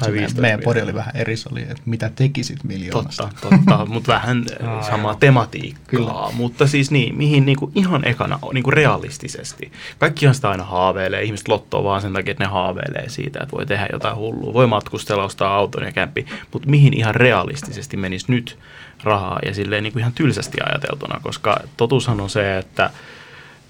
[0.00, 3.28] Tai meidän, meidän podi oli vähän eri, oli, että mitä tekisit miljoonasta.
[3.40, 5.86] Totta, totta mutta vähän Aa, samaa tematiikkaa.
[5.86, 6.12] Kyllä.
[6.32, 9.72] Mutta siis niin, mihin niin kuin ihan ekana niin kuin realistisesti.
[9.98, 11.22] Kaikkihan sitä aina haaveilee.
[11.22, 14.52] Ihmiset lottoo vaan sen takia, että ne haaveilee siitä, että voi tehdä jotain hullua.
[14.52, 16.26] Voi matkustella, ostaa auton ja kämpi.
[16.52, 18.58] Mutta mihin ihan realistisesti menisi nyt
[19.02, 22.90] rahaa ja silleen niin kuin ihan tylsästi ajateltuna, koska totuushan on se, että–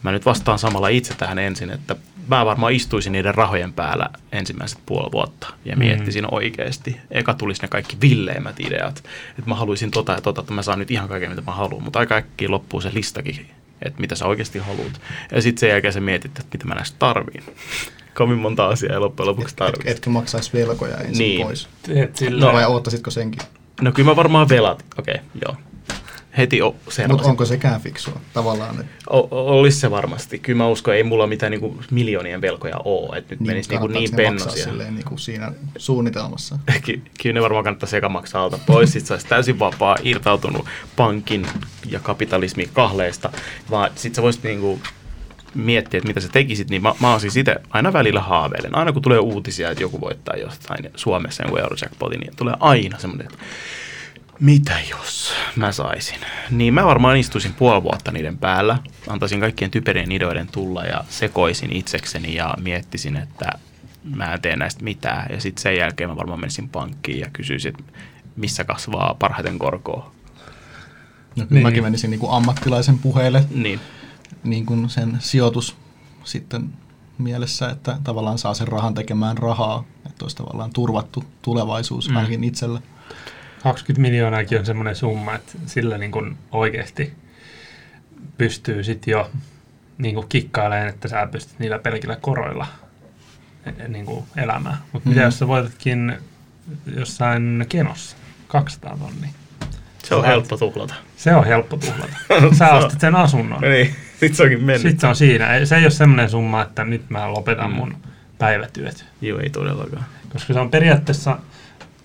[0.07, 1.97] Mä nyt vastaan samalla itse tähän ensin, että
[2.29, 5.79] mä varmaan istuisin niiden rahojen päällä ensimmäiset puoli vuotta ja mm.
[5.79, 6.29] miettisin mm.
[6.31, 6.97] oikeasti.
[7.11, 8.97] Eka tulisi ne kaikki villeimmät ideat,
[9.31, 11.83] että mä haluaisin tota ja tota, että mä saan nyt ihan kaiken mitä mä haluan,
[11.83, 13.47] mutta aika äkkiä loppuu se listakin,
[13.83, 15.01] että mitä sä oikeasti haluat.
[15.33, 17.45] Ja sitten sen jälkeen sä mietit, että mitä mä näistä tarviin.
[18.19, 19.91] Kovin monta asiaa ja loppujen lopuksi tarvitsen.
[19.91, 21.47] Et, etkö maksaisi velkoja ensin niin.
[21.47, 21.69] pois?
[21.89, 22.47] Et sillä...
[22.47, 23.43] No, vai oottasitko senkin?
[23.81, 25.66] No kyllä mä varmaan velat, okei, okay, joo
[26.39, 26.61] heti
[27.09, 28.81] Mutta onko sekään fiksua tavallaan?
[28.81, 28.93] Että...
[29.11, 30.39] O- olisi se varmasti.
[30.39, 33.19] Kyllä mä uskon, ei mulla mitään niin kuin, miljoonien velkoja ole.
[33.19, 34.65] Että nyt niin, menisi niin, niin pennosia.
[34.65, 36.59] Silleen, niin kuin siinä suunnitelmassa.
[36.85, 38.93] Ky- kyllä ne varmaan kannattaa sekä maksaa alta pois.
[38.93, 41.47] Sitten saisi täysin vapaa, irtautunut pankin
[41.87, 43.33] ja kapitalismin kahleista.
[43.71, 44.83] Vaan sitten sä voisit niin kuin,
[45.55, 48.75] miettiä, että mitä sä tekisit, niin mä, mä oon siis itse aina välillä haaveilen.
[48.75, 53.27] Aina kun tulee uutisia, että joku voittaa jostain Suomessa jonkun Eurojackpotin, niin tulee aina semmoinen,
[53.27, 53.39] että
[54.41, 56.19] mitä jos mä saisin?
[56.51, 61.73] Niin mä varmaan istuisin puoli vuotta niiden päällä, antaisin kaikkien typerien ideoiden tulla ja sekoisin
[61.73, 63.47] itsekseni ja miettisin, että
[64.05, 65.27] mä en tee näistä mitään.
[65.31, 67.93] Ja sitten sen jälkeen mä varmaan menisin pankkiin ja kysyisin, että
[68.37, 70.13] missä kasvaa parhaiten korkoa.
[71.37, 71.63] No, niin.
[71.63, 73.81] Mäkin menisin niin kuin ammattilaisen puheelle niin.
[74.45, 75.77] Niin kuin sen sijoitus
[76.25, 76.73] sitten
[77.19, 82.17] mielessä, että tavallaan saa sen rahan tekemään rahaa, että olisi tavallaan turvattu tulevaisuus mm.
[82.17, 82.83] ainakin itselle.
[83.63, 87.13] 20 miljoonaakin on semmoinen summa, että sillä niin kuin oikeasti
[88.39, 89.31] pystyy sitten jo
[89.99, 92.67] niin kuin kikkailemaan, että sä pystyt niillä pelkillä koroilla
[93.67, 94.77] e, e, niin kuin elämään.
[94.93, 95.11] Mutta mm.
[95.11, 96.19] mitä jos sä voitatkin
[96.97, 98.17] jossain kenossa
[98.49, 99.31] 200 tonnia?
[100.05, 100.95] Se on helppo tuhlata.
[101.17, 102.17] Se on helppo tuhlata.
[102.59, 103.61] Sä ostat sen asunnon.
[103.61, 104.83] niin, sit se onkin mennyt.
[104.83, 105.65] Sitten se on siinä.
[105.65, 107.77] Se ei ole semmoinen summa, että nyt mä lopetan mm.
[107.77, 107.97] mun
[108.39, 109.05] päivätyöt.
[109.21, 110.05] Joo, ei todellakaan.
[110.33, 111.39] Koska se on periaatteessa,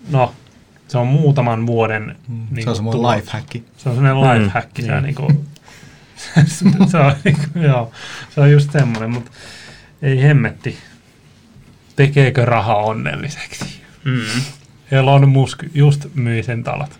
[0.10, 0.36] no
[0.92, 2.16] se on muutaman vuoden...
[2.28, 2.48] Mm.
[2.52, 3.66] Niin se on semmoinen lifehacki.
[3.78, 4.82] Se on semmoinen lifehacki.
[4.82, 4.88] Mm.
[4.88, 5.04] Niin.
[5.04, 7.92] niin se, on, niinku, joo,
[8.36, 9.32] se on just semmoinen, mutta
[10.02, 10.78] ei hemmetti.
[11.96, 13.82] Tekeekö raha onnelliseksi?
[14.04, 14.42] Mm.
[14.92, 17.00] Elon Musk just myi sen talot.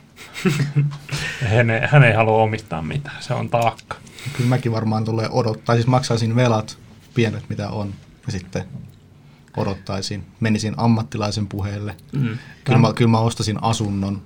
[1.50, 3.98] hän, ei, hän ei halua omistaa mitään, se on taakka.
[4.34, 6.78] Kyllä mäkin varmaan tulee odottaa, siis maksaisin velat,
[7.14, 7.94] pienet mitä on,
[8.26, 8.64] ja sitten
[9.58, 11.96] odottaisin, menisin ammattilaisen puheelle.
[12.12, 12.38] Mm.
[12.64, 14.22] Kyllä mä, kyllä mä ostasin asunnon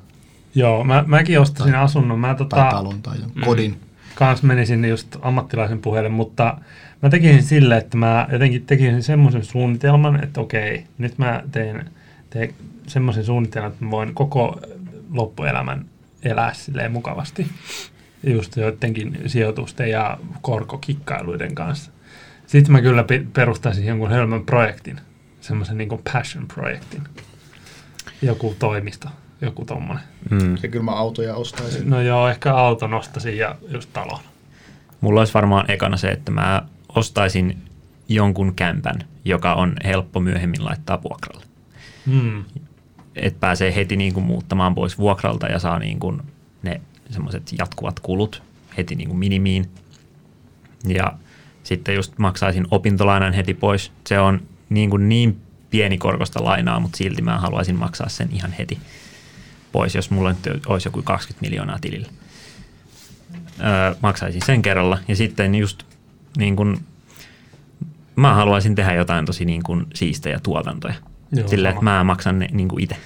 [0.56, 2.20] Joo, mä, mäkin ostasin asunnon.
[2.20, 3.80] Mä tai tota, talon tai jonkun kodin.
[4.16, 6.58] kans menisin just ammattilaisen puheelle, mutta
[7.02, 11.90] mä tekisin sille, että mä jotenkin tekisin semmoisen suunnitelman, että okei, nyt mä teen,
[12.30, 12.54] teen
[12.88, 14.60] semmoisen suunnitelman, että mä voin koko
[15.12, 15.86] loppuelämän
[16.24, 17.48] elää silleen mukavasti.
[18.24, 21.92] Just joidenkin sijoitusten ja korkokikkailuiden kanssa.
[22.48, 25.00] Sitten mä kyllä pe- perustaisin jonkun hölmön projektin,
[25.46, 27.04] semmoisen niin passion-projektin.
[28.22, 29.08] Joku toimisto,
[29.42, 30.04] joku tommonen.
[30.30, 30.58] Mm.
[30.64, 31.90] Ja kyllä mä autoja ostaisin.
[31.90, 34.20] No joo, ehkä auton ostasin ja just talon.
[35.02, 36.62] Mulla olisi varmaan ekana se, että mä
[36.96, 37.58] ostaisin
[38.08, 41.46] jonkun kämpän, joka on helppo myöhemmin laittaa vuokralle.
[42.06, 42.46] Hmm.
[43.16, 46.22] Että pääsee heti niin kuin muuttamaan pois vuokralta ja saa niin kuin
[46.64, 48.44] ne semmoiset jatkuvat kulut
[48.78, 49.70] heti niin kuin minimiin.
[50.88, 51.14] Ja
[51.64, 53.92] sitten just maksaisin opintolainan heti pois.
[54.08, 58.52] Se on niin, kuin niin pieni korkosta lainaa, mutta silti mä haluaisin maksaa sen ihan
[58.52, 58.80] heti
[59.72, 62.08] pois, jos mulla nyt olisi joku 20 miljoonaa tilillä.
[63.60, 65.84] Öö, maksaisin sen kerralla ja sitten just
[66.38, 66.80] niin kuin,
[68.16, 70.94] mä haluaisin tehdä jotain tosi niin kuin siistejä tuotantoja.
[71.32, 71.70] Joo, sama.
[71.70, 72.98] että mä maksan ne niin kuin itse.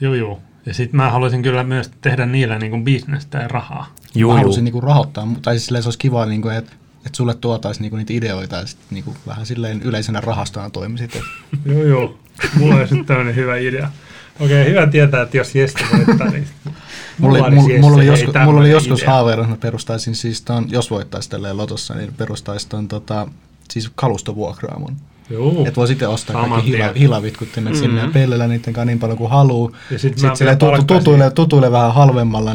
[0.00, 0.42] Joo, joo.
[0.66, 3.94] Ja sitten mä haluaisin kyllä myös tehdä niillä niin kuin bisnestä ja rahaa.
[4.14, 6.72] Juu, mä haluaisin niinku rahoittaa, mu- tai siis se olisi kiva, niinku, että
[7.08, 11.14] et sulle tuotaisiin niinku niitä ideoita ja sit niinku vähän silleen yleisenä rahastona toimisit.
[11.64, 12.18] Joo, joo.
[12.58, 13.90] Mulla olisi nyt tämmöinen hyvä idea.
[14.40, 16.46] Okei, hyvä tietää, että jos Jesse voittaa, niin
[17.18, 20.66] mulla, mulla, Jesse, mulla, oli joskus, mulla oli joskus haaveilla, että mä perustaisin siis ton,
[20.70, 23.28] jos voittaisi tälleen lotossa, niin perustaisin ton tota,
[23.70, 24.96] siis kalustovuokraamon.
[25.30, 25.50] Joo.
[25.66, 26.94] Että voi sitten ostaa Saman kaikki hila, tien.
[26.96, 27.86] hilavitkuttimet mm-hmm.
[27.86, 29.70] sinne ja pellellä niiden kanssa niin paljon kuin haluaa.
[29.90, 32.54] Ja sit Sitten tutu, palkkaisin- tutuille, tutuille vähän halvemmalla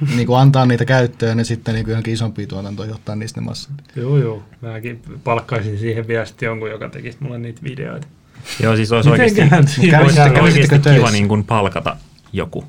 [0.00, 3.72] niinku, niinku antaa niitä käyttöön ja sitten niinku johonkin isompiin tuotantoihin ottaa niistä ne massat.
[3.96, 4.42] Joo, joo.
[4.60, 8.06] Mäkin palkkaisin siihen vielä sitten jonkun, joka tekisi mulle niitä videoita.
[8.62, 11.10] Joo, siis olisi oikeasti, Käy- käy- oikeasti kiva töissä?
[11.12, 11.96] niin kuin palkata
[12.32, 12.64] joku.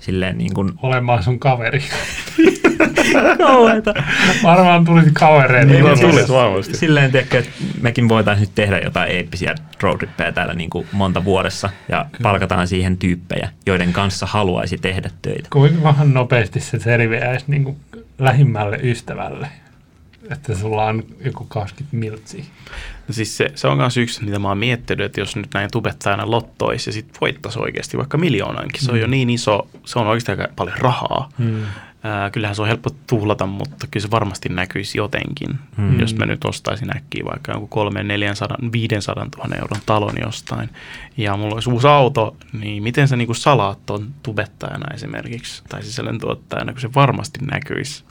[0.00, 1.82] Silleen niin kuin, olemaan sun kaveri?
[4.42, 5.72] Varmaan tulisi kavereita.
[5.72, 6.76] Niin, Joo, tuli siis- varmasti.
[6.76, 11.70] silleen, tiedätkö, että mekin voitaisiin nyt tehdä jotain eeppisiä roadrippeja täällä niin kuin monta vuodessa
[11.88, 15.48] ja palkataan siihen tyyppejä, joiden kanssa haluaisi tehdä töitä.
[15.52, 17.76] Kuinka vähän nopeasti se selviäisi niin kuin
[18.18, 19.48] lähimmälle ystävälle?
[20.30, 22.44] Että sulla on joku 20 miltsiä.
[23.08, 25.70] No siis se, se on myös yksi, mitä mä oon miettinyt, että jos nyt näin
[25.72, 30.06] tubettajana lottoisi ja sitten voittaisi oikeasti vaikka miljoonankin, se on jo niin iso, se on
[30.06, 31.28] oikeasti aika paljon rahaa.
[31.38, 31.62] Hmm.
[32.04, 36.00] Ää, kyllähän se on helppo tuhlata, mutta kyllä se varmasti näkyisi jotenkin, Hmm.
[36.00, 40.68] jos mä nyt ostaisin äkkiä vaikka jonkun 3, 400, 500 000 euron talon jostain,
[41.16, 46.20] ja mulla olisi uusi auto, niin miten sä niinku salaat ton tubettajana esimerkiksi, tai sisällön
[46.20, 48.04] tuottajana, kun se varmasti näkyisi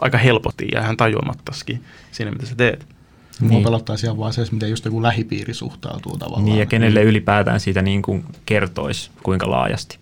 [0.00, 1.82] aika helposti ja ihan tajuamattaskin
[2.12, 2.78] siinä, mitä sä teet.
[2.80, 2.96] Niin.
[3.40, 3.52] Niin.
[3.52, 6.44] Mua pelottaa siellä vaan se, miten just joku lähipiiri suhtautuu tavallaan.
[6.44, 9.98] Niin, ja kenelle ylipäätään siitä niin kuin kertoisi, kuinka laajasti.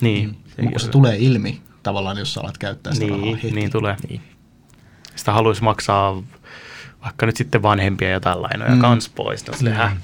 [0.00, 0.70] Niin, Mm.
[0.70, 3.54] Kun se on- tulee ilmi tavallaan, jos sä alat käyttää sitä rahaa niin, heti.
[3.54, 3.96] niin tulee.
[4.08, 4.20] Niin.
[5.16, 6.22] Sitä haluaisi maksaa
[7.04, 8.76] vaikka nyt sitten vanhempia jotain lainoja Mm.
[8.76, 8.80] mm.
[8.80, 9.46] kans pois.
[9.46, 9.68] No, Mm.
[9.94, 10.00] mm.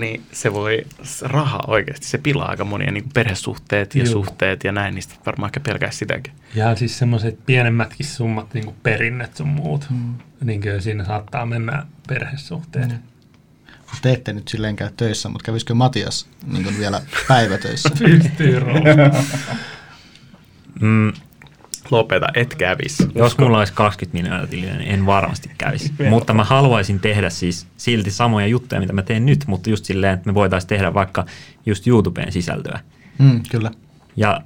[0.00, 4.12] Niin se voi, se raha oikeasti, se pilaa aika monia niin perhesuhteet ja Juu.
[4.12, 6.32] suhteet ja näin, niistä varmaan ehkä pelkää sitäkin.
[6.54, 10.14] Ja siis semmoiset pienemmätkin summat, niin kuin perinnet sun muut, Mm.
[10.44, 12.88] niin kyllä siinä saattaa mennä perhesuhteet.
[12.88, 12.98] Mm.
[14.02, 17.90] Te ette nyt silleen käy töissä, mutta kävisikö Matias niin kuin vielä päivätöissä?
[17.98, 18.60] Pystyy.
[20.80, 21.12] Mm,
[21.90, 22.98] Lopeta, et kävis.
[23.14, 25.92] jos mulla olisi 20 miljoonaa tiliä, niin en varmasti kävisi.
[26.10, 30.14] mutta mä haluaisin tehdä siis silti samoja juttuja, mitä mä teen nyt, mutta just silleen,
[30.14, 31.26] että me voitaisiin tehdä vaikka
[31.66, 32.80] just YouTubeen sisältöä.
[33.18, 33.70] Mm, kyllä.
[34.16, 34.40] ja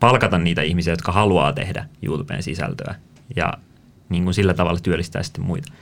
[0.00, 2.94] palkata niitä ihmisiä, jotka haluaa tehdä YouTubeen sisältöä
[3.36, 3.52] ja
[4.08, 5.72] niin kuin sillä tavalla työllistää sitten muita.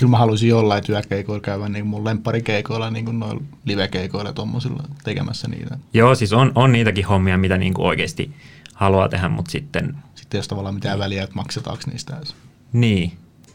[0.00, 5.48] Kyllä mä haluaisin jollain työkeikoilla käydä niin mun lempparikeikoilla, niin kuin noilla livekeikoilla tuommoisilla tekemässä
[5.48, 5.78] niitä.
[5.94, 8.30] Joo, siis on, on niitäkin hommia, mitä niin kuin oikeasti
[8.74, 12.34] haluaa tehdä, mutta sitten Sitten ei ole tavallaan mitään väliä, että maksetaanko niistä edes.
[12.72, 12.98] niin.
[12.98, 13.12] Niin.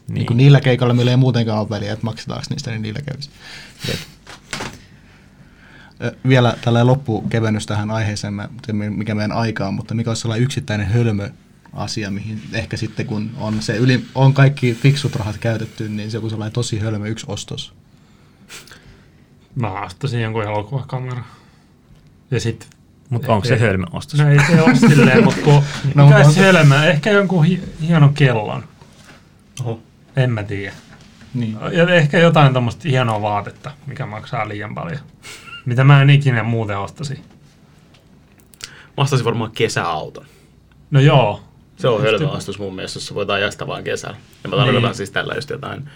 [0.08, 0.26] niin.
[0.26, 3.30] kuin niillä keikoilla, millä ei muutenkaan ole väliä, että maksetaanko niistä, niin niillä kävisi.
[3.88, 3.98] Jep.
[6.28, 8.34] Vielä tällä loppukevennys tähän aiheeseen,
[8.90, 11.30] mikä meidän aika on, mutta mikä olisi sellainen yksittäinen hölmö
[11.72, 16.18] asia, mihin ehkä sitten kun on, se yli, on kaikki fiksut rahat käytetty, niin se
[16.18, 17.74] on sellainen tosi hölmö yksi ostos.
[19.54, 21.24] Mä ostasin jonkun elokuvakamera.
[22.30, 22.68] Ja sitten
[23.10, 23.60] Mutta onko se Ei.
[23.60, 24.20] hölmöostos?
[24.20, 25.52] No ei se ole silleen, mutta kun
[25.94, 28.64] No, mutta mikä on se- hölmö, ehkä jonkun hi- hienon kellon.
[29.60, 29.80] Oho.
[30.16, 30.72] En mä tiedä.
[31.34, 31.56] Niin.
[31.72, 35.00] Ja ehkä jotain tuommoista hienoa vaatetta, mikä maksaa liian paljon.
[35.66, 37.14] Mitä mä en ikinä muuten ostasi.
[38.66, 40.26] Mä ostaisin varmaan kesäauton.
[40.90, 41.42] No joo.
[41.76, 44.16] Se on hölmö ostos mun mielestä, jos sä voit ajaa sitä vaan kesällä.
[44.44, 44.94] Ja mä tarkoitan Niin.
[44.94, 45.88] siis tällä just jotain,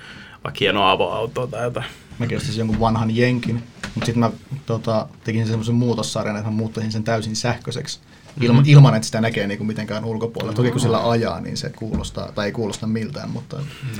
[0.44, 1.86] vaikka hienoa avoautoa tai jotain.
[2.18, 3.62] Mäkin ostaisin jonkun vanhan jenkin,
[3.94, 4.30] mutta sitten mä
[4.66, 8.00] tota, tekin semmoisen muutossarjan, että mä muuttaisin sen täysin sähköiseksi.
[8.40, 8.72] Ilman, mm-hmm.
[8.72, 10.54] ilman, että sitä näkee niinku mitenkään ulkopuolella.
[10.54, 13.56] Toki kun sillä ajaa, niin se kuulostaa, tai ei kuulosta miltään, mutta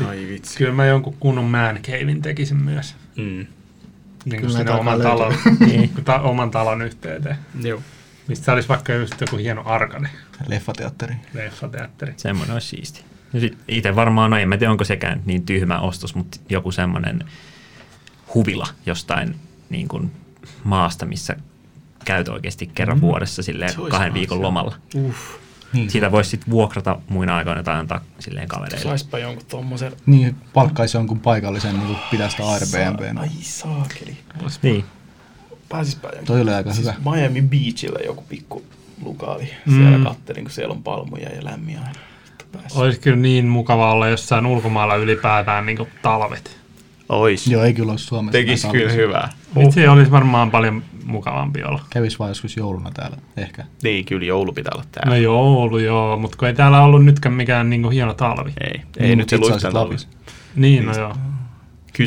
[0.09, 0.59] Ai vitsi.
[0.59, 2.95] Kyllä mä jonkun kunnon man cavein tekisin myös.
[3.17, 3.47] Mm.
[4.25, 5.35] Niin kuin sinne oman talon,
[5.67, 7.37] niin, ta, oman talon yhteyteen.
[7.63, 7.81] Joo.
[8.31, 10.09] Mistä olisi vaikka just joku hieno arkade,
[10.49, 11.15] leffateatteri.
[11.35, 12.15] leffateatteri.
[12.17, 13.05] Semmoinen olisi siisti.
[13.69, 17.25] Itse varmaan, no en mä tiedä onko sekään niin tyhmä ostos, mutta joku semmoinen
[18.35, 19.37] huvila jostain
[19.71, 20.13] niin kuin
[20.65, 21.37] maasta, missä
[22.05, 23.01] käyt oikeasti kerran mm.
[23.01, 24.43] vuodessa silleen kahden viikon joo.
[24.43, 24.77] lomalla.
[24.95, 25.19] Uff.
[25.73, 28.83] Niin, Siitä voisi sitten vuokrata muina aikoina tai antaa silleen kavereille.
[28.85, 29.93] Saispa jonkun tommosen.
[30.07, 33.19] niin palkkaisi jonkun paikallisen, niin kuin pitää sitä Airbnb.
[33.19, 34.17] Ai saakeli.
[34.63, 34.85] Niin.
[35.71, 36.09] Pääsispä.
[36.25, 37.17] Toi oli aika siis hyvä.
[37.17, 38.65] Miami Beachillä joku pikku
[39.05, 39.51] lukaali.
[39.67, 39.77] Mm.
[39.77, 41.91] Siellä kattelin, kun siellä on palmuja ja lämmin aina.
[42.75, 46.61] Olisi kyllä niin mukava olla jossain ulkomailla ylipäätään niin talvet.
[47.09, 47.47] Ois.
[47.47, 48.33] Joo, ei kyllä ole Suomessa.
[48.33, 49.33] Tekis näitä kyllä hyvää.
[49.59, 51.85] Vitsi olisi varmaan paljon mukavampi olla.
[51.91, 53.65] Kävis vaan joskus jouluna täällä, ehkä.
[53.83, 55.11] Niin, kyllä joulu pitää olla täällä.
[55.11, 58.53] No joulu joo, mutta kun ei täällä ollut nytkään mikään niin kuin hieno talvi.
[58.61, 60.09] Ei, Niin, ei mut nyt se luistaa olisit Lapissa.
[60.57, 61.15] Niin, no joo.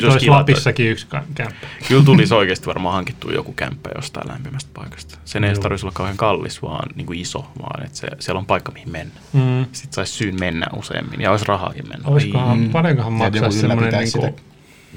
[0.00, 1.66] se Olisi olisi kiva, Lapissakin yksi ka- kämppä.
[1.88, 5.18] Kyllä tulisi oikeasti varmaan hankittua joku kämppä jostain lämpimästä paikasta.
[5.24, 8.46] Sen ei tarvitsisi olla kauhean kallis, vaan niin kuin iso, vaan että se, siellä on
[8.46, 9.14] paikka, mihin mennä.
[9.32, 9.64] Mm.
[9.72, 12.08] Sitten saisi syyn mennä useammin ja olisi rahaakin mennä.
[12.08, 12.70] Olisikohan, Mm.
[12.70, 14.34] paljonkohan maksaa semmoinen niin kuin.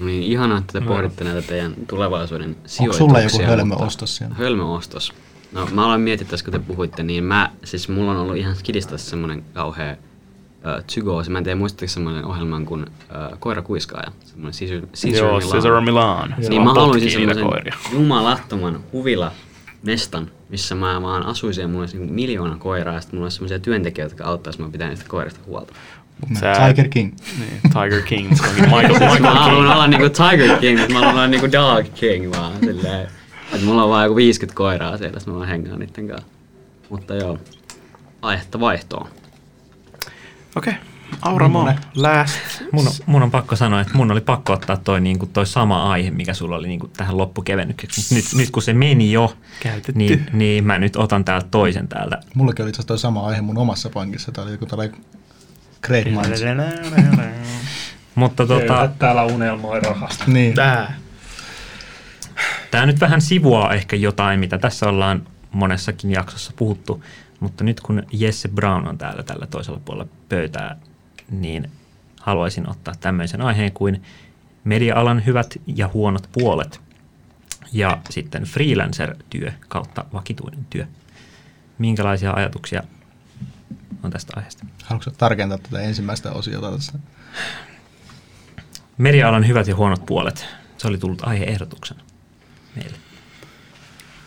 [0.01, 0.86] Niin ihanaa, että te No.
[0.88, 3.07] pohditte näitä teidän tulevaisuuden Onko sijoituksia.
[3.07, 4.36] sulla joku hölmöostos siellä?
[4.36, 5.13] Hölmöostos.
[5.51, 8.55] No mä aloin miettiä tässä, kun te puhuitte, niin mä, siis mulla on ollut ihan
[8.55, 9.95] skidistä semmonen kauhea
[10.57, 11.29] uh, psykoosi.
[11.31, 14.11] Mä en tiedä, muistatteko semmoinen ohjelman kuin uh, Koira kuiskaaja?
[14.25, 15.51] Semmoinen Caesar, Caesar Joo, Milan.
[15.51, 16.35] Caesar Milan.
[16.39, 16.49] Joo.
[16.49, 17.45] Niin mä haluaisin semmoisen
[17.93, 19.31] jumalattoman huvila
[19.83, 23.35] mestan, missä mä vaan asuisin ja mulla olisi niinku miljoona koiraa ja sitten mulla olisi
[23.35, 25.73] semmoisia työntekijöitä, jotka auttaisivat mä pitää niistä koirista huolta.
[26.39, 27.13] Sä- Tiger King.
[27.39, 28.35] Niin, Tiger King.
[28.35, 29.71] se onkin Michael, Siis mä Michael haluan King.
[29.73, 33.07] olla niinku Tiger King, mutta mä haluan olla niinku Dog King vaan silleen.
[33.53, 36.27] Että mulla on vaan joku 50 koiraa siellä, sit mä vaan hengaan niitten kanssa.
[36.89, 37.37] Mutta joo,
[38.21, 39.07] aihetta vaihtoon.
[40.57, 40.73] Okei.
[41.21, 41.83] Auramo, Millainen?
[41.95, 42.37] last.
[42.71, 45.45] Mun on, mun on pakko sanoa, että mun oli pakko ottaa toi, niin kuin toi
[45.45, 48.15] sama aihe, mikä sulla oli niin kuin tähän loppukevennykseksi.
[48.15, 49.91] Nyt, nyt kun se meni jo, Käytetty.
[49.95, 52.19] niin, niin mä nyt otan täältä toisen täältä.
[52.35, 54.31] Mullakin oli itse asiassa toi sama aihe mun omassa pankissa.
[54.31, 54.97] Tää oli joku tällainen
[55.81, 56.41] Great Minds.
[58.15, 60.23] Mutta tota, täällä unelmoi rahasta.
[60.27, 60.53] Niin.
[60.53, 60.93] Tää.
[62.71, 67.03] Tämä nyt vähän sivuaa ehkä jotain, mitä tässä ollaan monessakin jaksossa puhuttu,
[67.39, 70.78] mutta nyt kun Jesse Brown on täällä tällä toisella puolella pöytää,
[71.32, 71.71] niin
[72.21, 74.04] haluaisin ottaa tämmöisen aiheen kuin
[74.63, 76.82] media-alan hyvät ja huonot puolet
[77.73, 80.88] ja sitten freelancer-työ kautta vakituinen työ.
[81.78, 82.84] Minkälaisia ajatuksia
[84.04, 84.65] on tästä aiheesta?
[84.84, 86.93] Haluatko tarkentaa tätä ensimmäistä osiota tässä?
[88.97, 90.47] Media-alan hyvät ja huonot puolet.
[90.78, 92.02] Se oli tullut aiheehdotuksena
[92.76, 92.97] meille.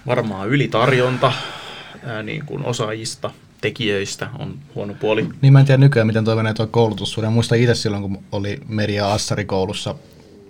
[0.06, 1.32] Varmaan ylitarjonta
[2.04, 5.28] ää, niin kuin osaajista, tekijöistä on huono puoli.
[5.42, 7.28] Niin mä en tiedä nykyään, miten toi menee toi koulutussuhde.
[7.28, 9.94] Muistan itse silloin, kun oli media Assari koulussa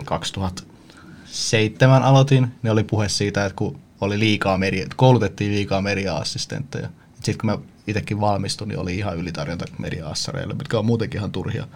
[0.05, 6.89] 2007 aloitin, niin oli puhe siitä, että kun oli liikaa media, koulutettiin liikaa media-assistentteja.
[7.15, 11.67] Sitten kun mä itsekin valmistuin, niin oli ihan ylitarjonta media-assareille, mitkä on muutenkin ihan turhia.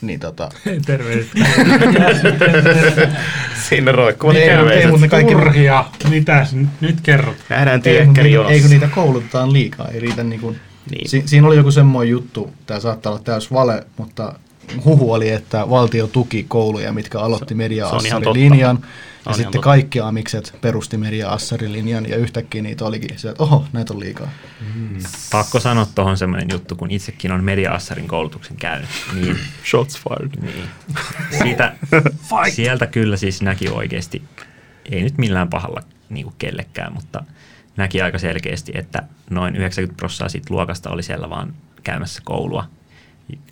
[0.00, 0.48] Niin tota,
[0.86, 1.30] Terveiset.
[3.68, 4.84] Sinne roikkuvat Mikä terveiset.
[4.84, 5.84] ei, mutta ne kaikki- turhia?
[6.08, 7.36] Mitäs nyt, nyt kerrot?
[7.48, 8.54] Nähdään työkkäri ei, jonossa.
[8.54, 11.08] ei kun niitä koulutetaan liikaa, ei riitä niin kuin, Niin.
[11.08, 14.34] si, siinä oli joku semmoinen juttu, tämä saattaa olla täys vale, mutta
[14.84, 18.88] huhu oli, että valtio tuki kouluja, mitkä aloitti media se on ihan linjan totta.
[19.24, 19.64] ja On sitten totta.
[19.64, 21.30] kaikki amikset perusti media
[21.66, 24.30] linjan ja yhtäkkiä niitä olikin se, että oho, näitä on liikaa.
[25.32, 29.38] Pakko sanoa tuohon semmoinen juttu, kun itsekin on media-assarin koulutuksen käynyt, niin
[29.70, 30.30] Shots fired.
[30.40, 30.64] Niin.
[31.42, 31.76] Siitä,
[32.52, 34.22] sieltä kyllä siis näki oikeasti,
[34.90, 37.24] ei nyt millään pahalla niin kuin kellekään, mutta
[37.76, 42.68] näki aika selkeästi, että noin 90 prosenttia siitä luokasta oli siellä vaan käymässä koulua,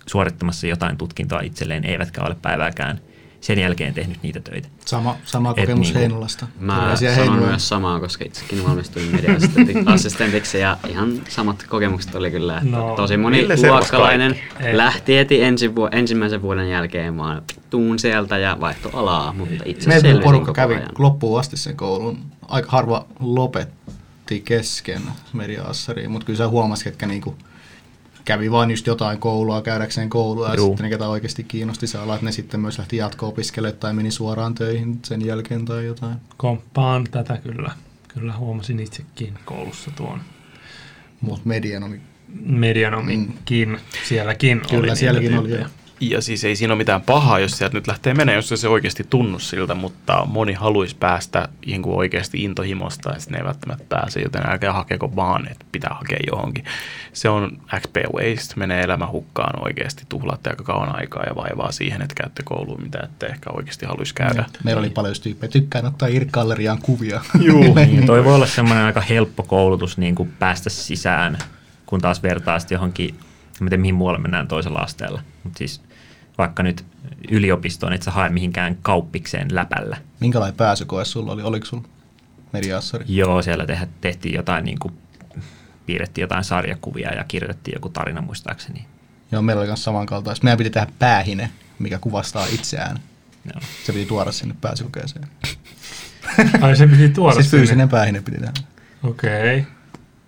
[0.05, 2.99] suorittamassa jotain tutkintoa itselleen, eivätkä ole päivääkään
[3.41, 4.67] sen jälkeen tehnyt niitä töitä.
[4.85, 6.47] Sama, sama Et kokemus niinku- Heinolasta.
[6.59, 7.43] Mä sanon Heinolaan.
[7.43, 12.57] myös samaa, koska itsekin valmistuin media-assistentiksi ja ihan samat kokemukset oli kyllä.
[12.57, 14.35] Että No, tosi moni luokkalainen
[14.71, 19.87] lähti heti ensi vu- ensimmäisen vuoden jälkeen vaan tuun sieltä ja vaihto alaa, mutta itse
[19.87, 20.89] Meidän selvisin porukka koko kävi ajan.
[20.97, 22.17] loppuun asti sen koulun.
[22.47, 23.69] Aika harva lopet,
[24.19, 25.01] otti kesken
[25.33, 27.35] media-assariin, mutta kyllä sä huomasit, ketkä niinku
[28.27, 30.67] kävi vain just jotain koulua käydäkseen koulua ja Juu.
[30.67, 34.11] sitten ne, ketä oikeasti kiinnosti se ala, että ne sitten myös lähti jatko-opiskelemaan tai meni
[34.11, 36.17] suoraan töihin sen jälkeen tai jotain.
[36.37, 37.71] Komppaan tätä kyllä.
[38.07, 40.21] Kyllä huomasin itsekin koulussa tuon
[41.21, 42.01] Mutta median oli
[42.45, 43.77] medianomikin.
[44.07, 45.69] Sielläkin oli Kyllä, niitä sielläkin oli, tyyppejä.
[45.99, 46.11] Joo.
[46.11, 48.67] Ja siis ei siinä ole mitään pahaa, jos sieltä nyt lähtee menemään, jos ei se
[48.67, 53.45] oikeasti tunnu siltä, mutta moni haluaisi päästä niin kuin oikeasti intohimosta ja sitten ne ei
[53.45, 56.65] välttämättä pääse, joten älkää hakeko vaan, että pitää hakea johonkin.
[57.13, 62.01] Se on XP Waste, menee elämä hukkaan oikeasti, tuhlaatte aika kauan aikaa ja vaivaa siihen,
[62.01, 64.45] että käytte kouluun, mitä ette ehkä oikeasti haluaisi käydä.
[64.63, 67.21] Meillä oli paljon tyyppejä, tykkään ottaa irkkalleriaan kuvia.
[67.39, 67.75] Juu.
[67.87, 71.37] Niin, toi voi olla semmoinen aika helppo koulutus niin kuin päästä sisään,
[71.85, 73.15] kun taas vertaa sitten johonkin,
[73.61, 75.81] en tiedä mihin muualle mennään toisella asteella, mutta siis
[76.37, 76.85] vaikka nyt
[77.31, 79.97] yliopistoon, et sä hae mihinkään kauppikseen läpällä.
[80.19, 81.41] Minkälainen pääsykoe sulla oli?
[81.41, 81.83] Oliko sulla
[82.53, 83.05] media-assari?
[83.07, 83.65] Joo, siellä
[84.01, 84.93] tehtiin jotain, niin kuin,
[85.85, 88.85] piirrettiin jotain sarjakuvia ja kirjoitettiin joku tarina muistaakseni.
[89.31, 90.43] Joo, meillä oli myös samankaltaista.
[90.43, 92.99] Meidän piti tehdä päähine, mikä kuvastaa itseään.
[93.45, 93.61] Joo.
[93.85, 95.27] Se piti tuoda sinne pääsykokeeseen.
[96.61, 97.61] Ai se piti tuoda siis sinne.
[97.61, 98.53] fyysinen päähine piti tehdä.
[99.03, 99.65] Okei.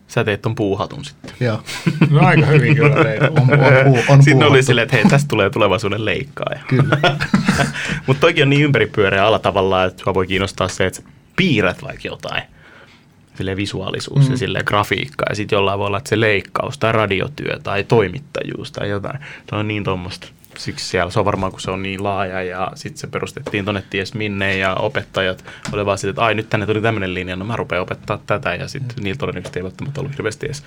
[0.10, 1.32] Sä teit ton puuhatun sitten.
[1.40, 1.64] Joo.
[2.10, 3.22] No aika hyvin kyllä teit.
[3.22, 3.50] On, on,
[3.86, 6.60] puu, on Sitten oli silleen, että hei, tästä tulee tulevaisuuden leikkaaja.
[6.68, 6.98] Kyllä.
[8.08, 11.02] Mutta toikin on niin ympäripyöreä ala tavallaan, että sua voi kiinnostaa se, että
[11.36, 12.44] piirrät vaikka jotain.
[13.36, 14.32] Sille visuaalisuus mm.
[14.32, 15.26] ja sille grafiikka.
[15.30, 19.20] Ja sitten jollain voi olla, että se leikkaus tai radiotyö tai toimittajuus tai jotain.
[19.50, 20.28] Se on niin tuommoista.
[20.60, 23.84] Siksi siellä se on varmaan, kun se on niin laaja ja sitten se perustettiin tonne
[23.90, 27.46] ties minne ja opettajat oli vaan sitten, että ai nyt tänne tuli tämmöinen linja, no
[27.46, 29.04] mä rupean opettaa tätä ja sitten mm.
[29.04, 30.64] niillä todennäköisesti ei välttämättä ollut hirveästi edes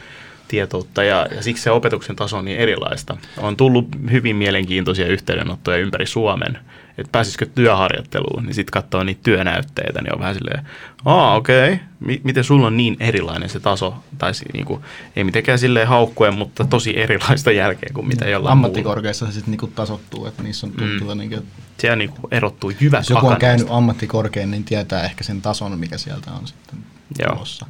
[0.48, 3.16] tietoutta ja, ja siksi se opetuksen taso on niin erilaista.
[3.38, 6.58] On tullut hyvin mielenkiintoisia yhteydenottoja ympäri Suomen,
[6.98, 10.66] että pääsisikö työharjoitteluun, niin sitten katsoo niitä työnäytteitä, niin on vähän silleen,
[11.04, 11.84] aa okei, okay.
[12.00, 14.84] M- miten sulla on niin erilainen se taso, tai si- niinku,
[15.16, 18.66] ei mitenkään silleen haukkuen, mutta tosi erilaista jälkeen kuin mitä jollain muulla.
[18.66, 21.18] Ammattikorkeassa se sitten niinku tasottuu, että niissä on tuntuu, mm.
[21.18, 21.46] niinku,
[21.78, 25.98] Siellä niinku erottuu jyvät jos joku on käynyt ammattikorkean, niin tietää ehkä sen tason, mikä
[25.98, 26.78] sieltä on sitten
[27.18, 27.32] Joo.
[27.32, 27.66] tulossa.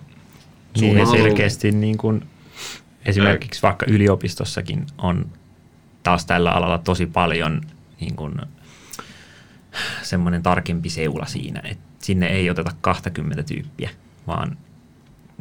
[0.81, 2.25] Niin selkeästi niin kuin,
[3.05, 5.32] esimerkiksi vaikka yliopistossakin on
[6.03, 7.61] taas tällä alalla tosi paljon
[8.00, 8.34] niin kuin,
[10.03, 13.90] semmoinen tarkempi seula siinä, että sinne ei oteta 20 tyyppiä,
[14.26, 14.57] vaan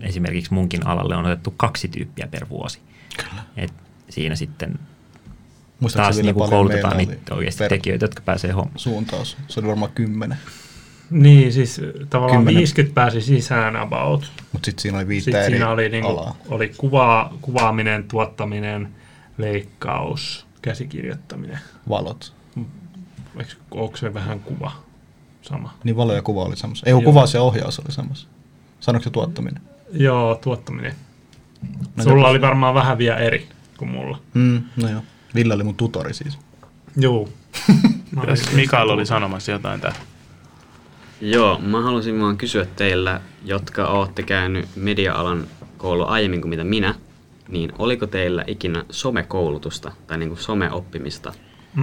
[0.02, 2.80] esimerkiksi munkin alalle on otettu kaksi tyyppiä per vuosi.
[3.18, 3.44] Kyllä.
[3.58, 3.74] Et
[4.10, 4.80] siinä sitten
[5.80, 8.80] Muistaakseni taas niin koulutetaan niitä oikeasti per tekijöitä, jotka pääsee hommaan.
[8.80, 9.38] Suuntaus.
[9.48, 10.38] Se oli varmaan kymmenen.
[11.12, 12.58] Niin, siis tavallaan Kymmenen.
[12.58, 14.32] 50 pääsi sisään about.
[14.52, 16.36] Mutta sitten siinä oli viittä Sitten eri siinä oli, niinku, alaa.
[16.50, 18.90] oli kuva, kuvaaminen, tuottaminen,
[19.38, 21.60] leikkaus, käsikirjoittaminen.
[21.90, 22.34] Valot.
[23.40, 24.72] Eikö, onko se vähän kuva
[25.42, 25.74] sama?
[25.84, 26.84] Niin valo ja kuva oli samassa.
[26.86, 27.02] Ei, Joo.
[27.02, 28.28] kuvaus ja ohjaus oli samassa.
[28.80, 29.62] Sanoiko se tuottaminen?
[29.94, 30.94] Joo, tuottaminen.
[31.96, 33.48] No Sulla oli varmaan vähän vielä eri
[33.78, 34.20] kuin mulla.
[34.34, 35.02] Mm, no joo.
[35.36, 36.38] Ville oli mun tutori siis.
[36.98, 37.30] Joo.
[38.12, 38.22] Mä
[38.56, 40.02] Mikael oli sanomassa jotain tähän.
[41.22, 45.48] Joo, mä halusin vaan kysyä teillä, jotka olette käynyt media-alan
[45.78, 46.96] koulu aiemmin kuin mitä minä,
[47.48, 51.34] niin oliko teillä ikinä somekoulutusta tai niin kuin someoppimista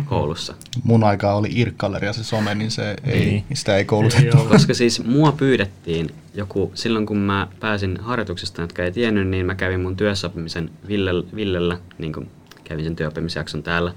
[0.04, 0.54] koulussa?
[0.84, 3.44] Mun aikaa oli Irkkalleria se some, niin se ei, Niin.
[3.54, 4.38] sitä ei koulutettu.
[4.38, 4.46] Ei.
[4.46, 9.54] Koska siis mua pyydettiin joku, silloin kun mä pääsin harjoituksesta, jotka ei tiennyt, niin mä
[9.54, 12.30] kävin mun työssäoppimisen Villellä, Villellä niin kuin
[12.64, 13.92] kävin sen työoppimisjakson täällä,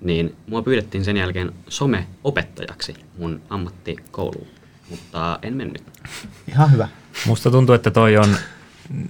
[0.00, 4.46] niin mua pyydettiin sen jälkeen someopettajaksi mun ammattikouluun,
[4.90, 5.84] mutta en mennyt.
[6.52, 6.88] Ihan hyvä.
[7.26, 8.36] Musta tuntuu, että toi on,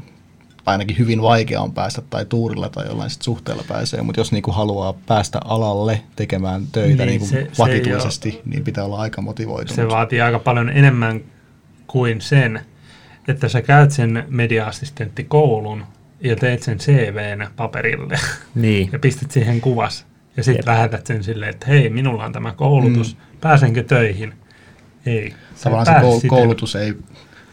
[0.67, 4.53] ainakin hyvin vaikea on päästä tai tuurilla tai jollain sit suhteella pääsee, mutta jos niinku
[4.53, 9.23] haluaa päästä alalle tekemään töitä Niin, niinku se- se vakituisesti, ei niin pitää olla aika
[9.23, 9.77] motivoitunut.
[9.77, 11.21] Se vaatii aika paljon enemmän
[11.87, 12.61] kuin sen,
[13.29, 15.85] että sä käyt sen media-assistenttikoulun
[16.21, 18.19] ja teet sen CVn paperille
[18.55, 18.89] Niin.
[18.93, 20.07] ja pistät siihen kuvas.
[20.37, 23.39] Ja sitten lähetät sen silleen, että hei, minulla on tämä koulutus, mm.
[23.41, 24.33] pääsenkö töihin?
[25.07, 25.35] Ei.
[25.65, 26.95] Tavallaan se koulutus ei,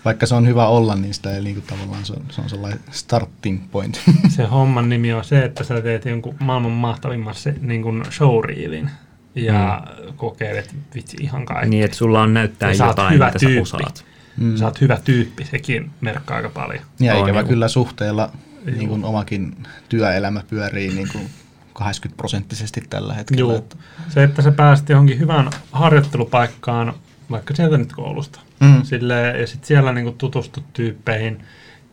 [0.06, 2.80] vaikka se on hyvä olla, niin sitä ei niinku tavallaan, se on, se on sellainen
[2.92, 4.02] starting point.
[4.36, 8.90] Se homman nimi on se, että sä teet jonkun maailman mahtavimman se, niin kuin showreelin
[9.36, 10.14] ja mm.
[10.14, 11.70] kokeilet vitsi ihan kaikkea.
[11.70, 13.62] Niin, että sulla on näyttää Ja sä jotain, hyvä mitä sä tyyppi.
[13.62, 14.06] osaat.
[14.38, 14.58] Mm.
[14.58, 16.84] Sä oot hyvä tyyppi, sekin merkkaa aika paljon.
[17.00, 18.30] Ja On ikävä niinku- kyllä suhteella
[18.66, 18.78] Juu.
[18.78, 19.56] niin kuin omakin
[19.90, 21.30] työelämä pyörii niin kuin
[21.74, 23.40] 80 prosenttisesti tällä hetkellä.
[23.40, 23.58] Joo.
[23.58, 23.76] Että,
[24.10, 26.94] Se, että sä pääsit johonkin hyvään harjoittelupaikkaan,
[27.34, 28.84] vaikka sieltä nyt koulusta, Mm.
[28.84, 31.44] Silleen, ja sitten siellä niinku tutustut tyyppeihin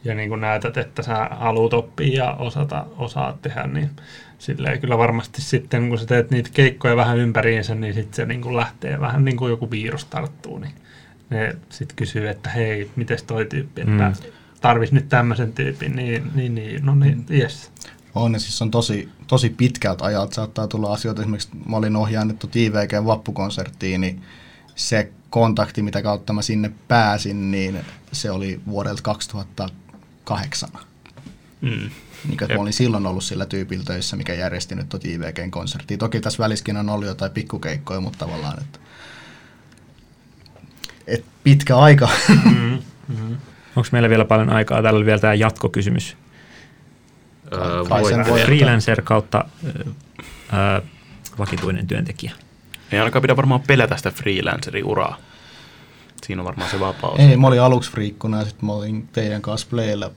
[0.05, 3.91] ja niinku näytät, että sä haluat oppia ja osata, osaat tehdä, niin
[4.38, 8.57] silleen kyllä varmasti sitten, kun sä teet niitä keikkoja vähän ympäriinsä, niin sitten se niinku
[8.57, 10.72] lähtee vähän niin kuin joku virus tarttuu, niin
[11.30, 14.14] ne sitten kysyy, että hei, miten toi tyyppi, että Mm.
[14.61, 17.70] tarvis nyt tämmöisen tyypin, niin, niin, niin no niin, yes.
[18.14, 21.22] on, ja siis on tosi, tosi pitkältä ajalta saattaa tulla asioita.
[21.22, 24.22] Esimerkiksi mä olin ohjannut tuota IVGn vappukonserttiin, niin
[24.74, 27.81] se kontakti, mitä kautta mä sinne pääsin, niin
[28.12, 30.68] se oli vuodelta 2008.
[31.61, 31.91] Mm.
[32.24, 35.99] Niin, että mä olin silloin ollut sillä tyypillä töissä, mikä järjesti nyt tuota IVGn konserttia.
[35.99, 38.78] Toki tässä väliskin on ollut jotain pikkukeikkoja, mutta tavallaan, että
[41.07, 42.09] et pitkä aika.
[42.28, 42.78] Mm,
[43.09, 43.37] mm.
[43.76, 44.83] Onko meillä vielä paljon aikaa?
[44.83, 46.16] Täällä oli vielä tämä jatkokysymys.
[47.53, 48.45] Öö.
[48.45, 49.45] Freelancer kautta
[50.53, 50.83] ää,
[51.39, 52.33] vakituinen työntekijä.
[52.93, 55.16] Ei ainakaan pidä varmaan pelätä sitä freelancerin uraa.
[56.26, 57.18] Siinä on varmaan se vapaus.
[57.20, 60.11] Ei, mä olin aluksi friikkuna ja sitten mä olin teidän kanssa playllä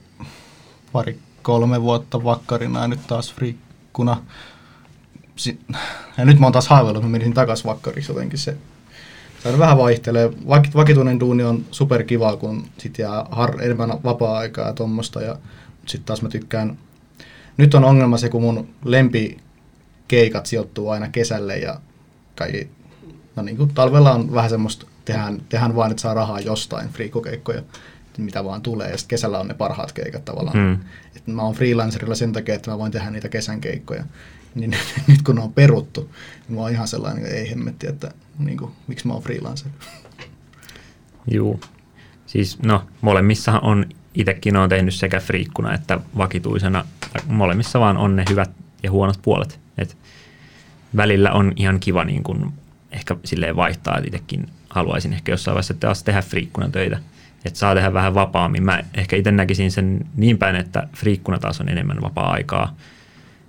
[0.92, 4.22] pari kolme vuotta vakkarina ja nyt taas friikkuna.
[5.36, 5.58] Si-
[6.18, 8.56] ja nyt mä oon taas haaveillut, mä menisin takas vakkariksi jotenkin se.
[9.42, 10.26] Se vähän vaihtelee.
[10.28, 15.22] Vak- vakituinen duuni on superkiva, kun sit jää har- enemmän vapaa-aikaa ja tuommoista.
[15.22, 15.36] Ja
[15.86, 16.78] sitten taas mä tykkään.
[17.56, 21.80] Nyt on ongelma se, kun mun lempikeikat sijoittuu aina kesälle ja
[22.34, 22.70] kaikki
[23.36, 27.62] No niin kuin talvella on vähän semmoista, tehdään, tehdään vaan, että saa rahaa jostain, friikokeikkoja,
[28.18, 30.58] mitä vaan tulee, ja sitten kesällä on ne parhaat keikat tavallaan.
[30.58, 30.78] Mm.
[31.16, 34.04] Et mä oon freelancerilla sen takia, että mä voin tehdä niitä kesän keikkoja.
[34.54, 34.70] Niin
[35.08, 36.10] nyt kun ne on peruttu,
[36.48, 39.70] niin mä oon ihan sellainen, että ei hemmetti, että niin kuin, miksi mä oon freelancer.
[41.30, 41.60] Juu.
[42.26, 46.84] Siis no, molemmissahan on, itsekin on tehnyt sekä friikkuna että vakituisena.
[47.26, 48.50] Molemmissa vaan on ne hyvät
[48.82, 49.63] ja huonot puolet.
[50.96, 52.52] Välillä on ihan kiva niin kun
[52.92, 56.98] ehkä silleen vaihtaa, että itsekin haluaisin ehkä jossain vaiheessa taas tehdä friikkuna töitä.
[57.44, 58.62] Että saa tehdä vähän vapaammin.
[58.62, 62.76] Mä ehkä itse näkisin sen niin päin, että friikkuna taas on enemmän vapaa-aikaa,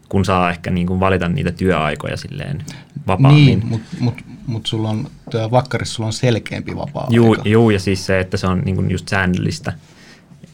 [0.10, 2.66] kun saa ehkä niin kuin valita niitä työaikoja silleen
[3.08, 3.46] vapaammin.
[3.46, 5.08] Niin, mutta mut, mut sulla on,
[5.52, 8.91] vakkarissa sulla on selkeämpi vapaa Juu, juu, ja siis se, että se on niin kuin
[8.91, 9.74] just säännöllistä.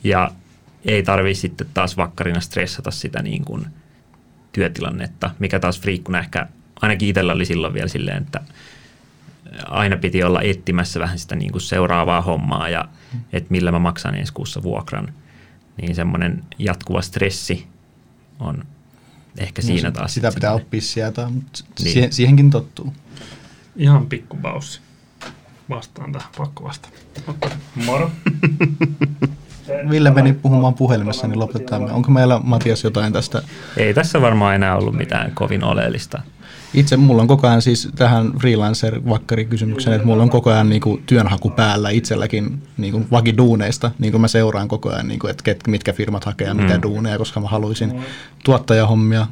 [0.04, 0.32] Ja
[0.86, 3.66] ei tarvii sitten taas vakkarina stressata sitä niin kuin
[4.52, 6.48] työtilannetta, mikä taas friikkuna ehkä,
[6.82, 8.42] ainakin itsellä oli silloin vielä silleen, että
[9.66, 12.86] aina piti olla etsimässä vähän sitä niin kuin seuraavaa hommaa ja
[13.34, 15.14] että millä mä maksan ensi kuussa vuokran.
[15.82, 17.68] Niin semmoinen jatkuva stressi
[18.40, 18.66] on
[19.38, 20.14] ehkä siinä No, taas.
[20.14, 21.94] Sitä sit pitää oppia sieltä, mutta Niin.
[21.94, 22.94] siihen, siihenkin tottuu.
[23.76, 24.80] Ihan pikku paussi.
[25.70, 26.96] Vastaan tähän, pakko vastata.
[27.86, 28.12] Moro.
[29.90, 31.92] Ville meni puhumaan puhelimessa, niin lopetetaan.
[31.92, 33.42] Onko meillä, Matias, jotain tästä?
[33.78, 36.22] Ei tässä varmaan enää ollut mitään kovin oleellista.
[36.74, 41.03] Itse mulla on koko ajan siis tähän freelancer-vakkarikysymykseen, että mulla on koko ajan niin kuin,
[41.05, 43.91] työnhaku päällä itselläkin niin kuin, vakiduuneista.
[43.99, 46.74] Niin kuin mä seuraan koko ajan, niin kuin, että ket, mitkä firmat hakee ja mitä
[46.76, 46.82] Mm.
[46.82, 48.01] duuneja, koska mä haluaisin
[48.43, 49.28] tuottajahommia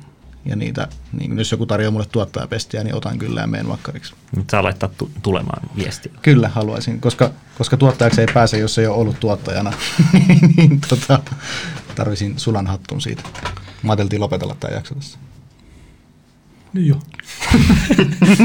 [0.46, 0.88] ja niitä,
[1.20, 4.14] niin jos joku tarjoaa mulle tuottajapestiä, niin otan kyllä ja menen vakkariksi.
[4.36, 6.12] Nyt saa laittaa tu- tulemaan viestiä.
[6.22, 9.74] Kyllä haluaisin, koska, koska tuottajaksi ei pääse, jos ei ole ollut tuottajana,
[10.58, 11.20] niin tota,
[11.96, 13.24] tarvisin sulan hattun siitä.
[13.84, 15.20] Mä ajateltiin lopetella tämä jakso tässä.
[16.74, 17.00] No joo.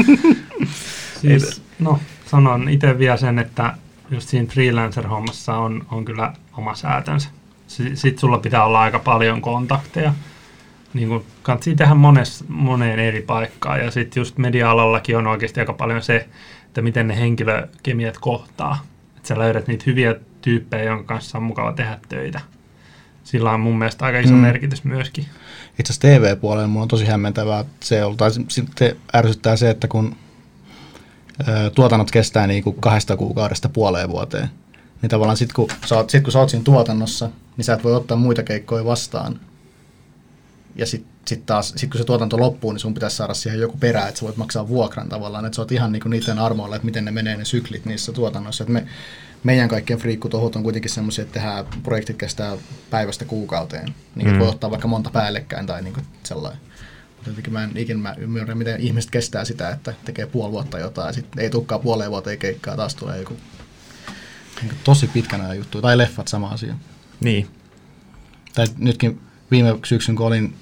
[1.21, 3.73] siis, no, sanon itse vielä sen, että
[4.11, 7.29] just siinä freelancer-hommassa on, on kyllä oma säätönsä.
[7.67, 10.13] Sitten sulla pitää olla aika paljon kontakteja.
[10.93, 13.79] Niin kuin kannattaa tehdä mones, moneen eri paikkaan.
[13.79, 16.27] Ja sitten just media-alallakin on oikeasti aika paljon se,
[16.65, 18.79] että miten ne henkilökemiat kohtaa.
[19.15, 22.41] Että sä löydät niitä hyviä tyyppejä, jonka kanssa on mukava tehdä töitä.
[23.25, 24.39] Sillä on mun mielestä aika iso Mm.
[24.39, 25.25] merkitys myöskin.
[25.79, 29.87] Itse asiassa TV-puolella mulla on tosi hämmentävää että se on, tai sitten ärsyttää se, että
[29.87, 30.15] kun
[31.47, 34.49] ö, tuotannot kestää niin kuin kahdesta kuukaudesta puoleen vuoteen,
[35.01, 37.83] niin tavallaan sitten kun, sä oot, sit, kun sä oot siinä tuotannossa, niin sä et
[37.83, 39.39] voi ottaa muita keikkoja vastaan.
[40.75, 43.77] Ja sitten sit taas, sit kun se tuotanto loppuu, niin sun pitäisi saada siihen joku
[43.77, 46.85] perä, että sä voit maksaa vuokran tavallaan, että sä oot ihan niinku niiden armoilla, että
[46.85, 48.63] miten ne menee ne syklit niissä tuotannoissa.
[48.63, 48.85] Et me,
[49.45, 52.57] meidän kaikkien friikkutohut on kuitenkin semmoisia, että tehdään, projektit kestää
[52.89, 53.95] päivästä kuukauteen.
[54.15, 54.39] Niin Mm.
[54.39, 56.61] voi ottaa vaikka monta päällekkäin tai niin sellainen.
[57.15, 60.79] Mutta jotenkin mä en ikinä mä ymmärrä, miten ihmiset kestää sitä, että tekee puoli vuotta
[60.79, 63.37] jotain ja sitten ei tulekaan puoleen vuoteen keikkaa, taas tulee joku
[64.61, 65.81] niin tosi pitkän ajan juttu.
[65.81, 66.75] Tai leffat sama asia.
[67.19, 67.47] Niin.
[68.53, 69.19] Tai nytkin
[69.51, 70.55] viime syksyn, kun olin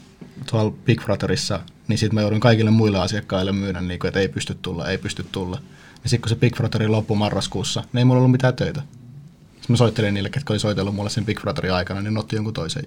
[0.51, 4.27] tuolla Big Brotherissa, niin sitten mä joudun kaikille muille asiakkaille myydä, niin kuin, että ei
[4.27, 5.61] pysty tulla, ei pysty tulla.
[6.03, 8.81] Ja sitten kun se Big Brotheri loppui marraskuussa, niin ei mulla ollut mitään töitä.
[8.81, 12.35] Sitten mä soittelin niille, ketkä oli soitellut mulle sen Big Brotherin aikana, niin ne otti
[12.35, 12.85] jonkun toisen.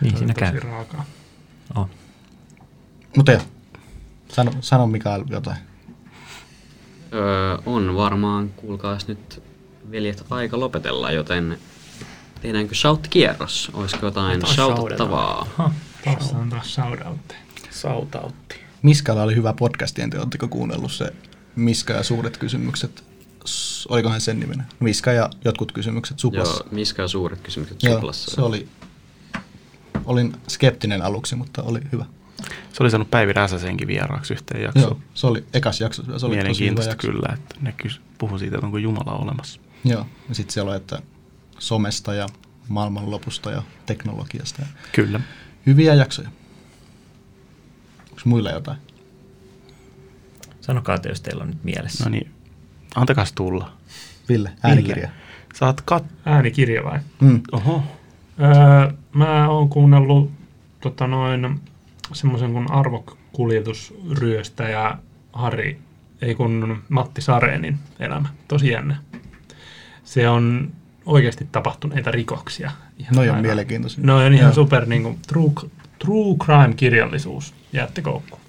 [0.00, 0.58] Niin siinä käy.
[0.60, 1.04] raakaa.
[1.74, 1.90] On.
[3.16, 3.42] Mutta joo,
[4.28, 5.56] sano, sano Mikael jotain.
[7.12, 9.42] Öö, on varmaan, kuulkaas nyt
[9.90, 11.58] veljet aika lopetella, joten
[12.42, 13.70] tehdäänkö shout-kierros?
[13.74, 15.46] Olisiko jotain Taas shoutettavaa?
[15.56, 15.70] Ha,
[16.04, 17.40] taas on taas shoutoutteja.
[17.70, 18.56] Sautautti.
[18.82, 21.12] Miskalla oli hyvä podcast, en tiedä, oletteko kuunnellut se
[21.56, 23.04] Miska ja suuret kysymykset.
[23.88, 24.64] Olikohan sen nimenä?
[24.80, 26.64] Miska ja jotkut kysymykset Suplassa.
[26.64, 28.30] Joo, miskä on suuret kysymykset Joo, Suplassa?
[28.34, 28.68] se oli,
[30.04, 32.04] olin skeptinen aluksi, mutta oli hyvä.
[32.72, 34.84] Se oli saanut Päivi Räsäsenkin vieraaksi yhteen jaksoon.
[34.86, 36.02] Joo, se oli ekas jakso.
[36.02, 37.08] Se oli tosi hyvä Mielenkiintoista jakso.
[37.08, 39.60] kyllä, että ne kys- puhuu siitä, että onko Jumala olemassa.
[39.84, 40.98] Joo, ja sitten siellä on, että
[41.58, 42.26] somesta ja
[42.68, 44.62] maailmanlopusta ja teknologiasta.
[44.62, 45.20] Ja Kyllä.
[45.66, 46.28] hyviä jaksoja.
[48.10, 48.78] Onko muilla jotain?
[50.70, 52.04] Sanokaa, että jos teillä on nyt mielessä.
[52.04, 52.30] No niin,
[52.94, 53.72] antakas tulla.
[54.28, 55.10] Ville, äänikirja.
[55.54, 56.04] Saat kat...
[56.24, 56.98] Äänikirja vai?
[57.20, 57.40] Mm.
[57.52, 57.82] Oho.
[58.40, 60.30] Öö, mä oon kuunnellut
[60.80, 61.60] tota noin,
[62.12, 64.98] semmoisen kuin arvokuljetusryöstäjä
[65.32, 65.78] Harri,
[66.22, 68.28] ei kun Matti Sareenin elämä.
[68.48, 68.96] Tosi jännä.
[70.04, 70.72] Se on
[71.06, 72.70] oikeasti tapahtuneita rikoksia.
[72.98, 74.04] Ihan Noi on mielenkiintoisia.
[74.06, 74.54] No on ihan Joo.
[74.54, 75.52] super niin kuin, true,
[75.98, 77.54] true crime-kirjallisuus.
[77.72, 78.40] Jäätte koukkuun.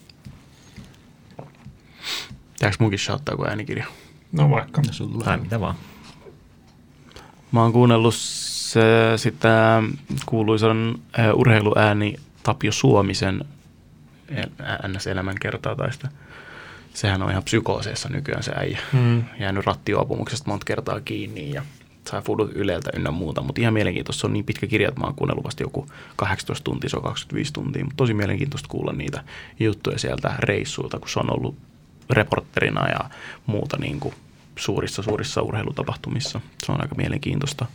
[2.61, 3.85] Pitääkö munkin shouttaa kuin äänikirja?
[4.31, 4.81] No vaikka.
[4.87, 5.75] Ja sulla Tai mitä vaan.
[7.51, 8.81] Mä oon kuunnellut se,
[9.15, 9.83] sitä
[10.25, 13.45] kuuluisan äh, urheiluääni Tapio Suomisen
[14.29, 14.49] el-
[14.87, 16.09] NS-elämän kertaa tai sitä.
[16.93, 18.79] Sehän on ihan psykooseessa nykyään se äijä.
[18.93, 19.23] Mm.
[19.39, 21.63] Jäänyt rattijuopumuksesta monta kertaa kiinni ja
[22.09, 23.41] sai fudut Yleltä ynnä muuta.
[23.41, 24.21] Mutta ihan mielenkiintoista.
[24.21, 27.03] Se on niin pitkä kirja, että mä oon kuunnellut vasta joku 18 tuntia, se on
[27.03, 27.83] 25 tuntia.
[27.83, 29.23] Mutta tosi mielenkiintoista kuulla niitä
[29.59, 31.70] juttuja sieltä reissuilta, kun se on ollut
[32.11, 33.09] reporterina ja
[33.45, 34.15] muuta niin kuin
[34.55, 36.41] suurissa, suurissa urheilutapahtumissa.
[36.65, 37.65] Se on aika mielenkiintoista.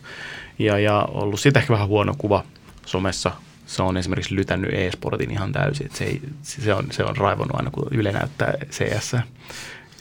[0.58, 2.44] Ja, ja ollut siitä ehkä vähän huono kuva
[2.86, 3.32] somessa.
[3.66, 5.90] Se on esimerkiksi lytännyt e-sportin ihan täysin.
[5.94, 9.16] Se, ei, se, on, se on raivonnut aina, kun Yle näyttää CS.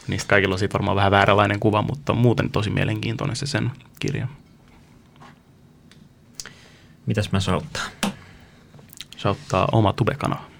[0.07, 4.27] Niistä kaikilla on siitä varmaan vähän vääränlainen kuva, mutta muuten tosi mielenkiintoinen se sen kirja.
[7.05, 7.83] Mitäs mä sauttaa?
[9.17, 10.55] Se ottaa oma tubekanava.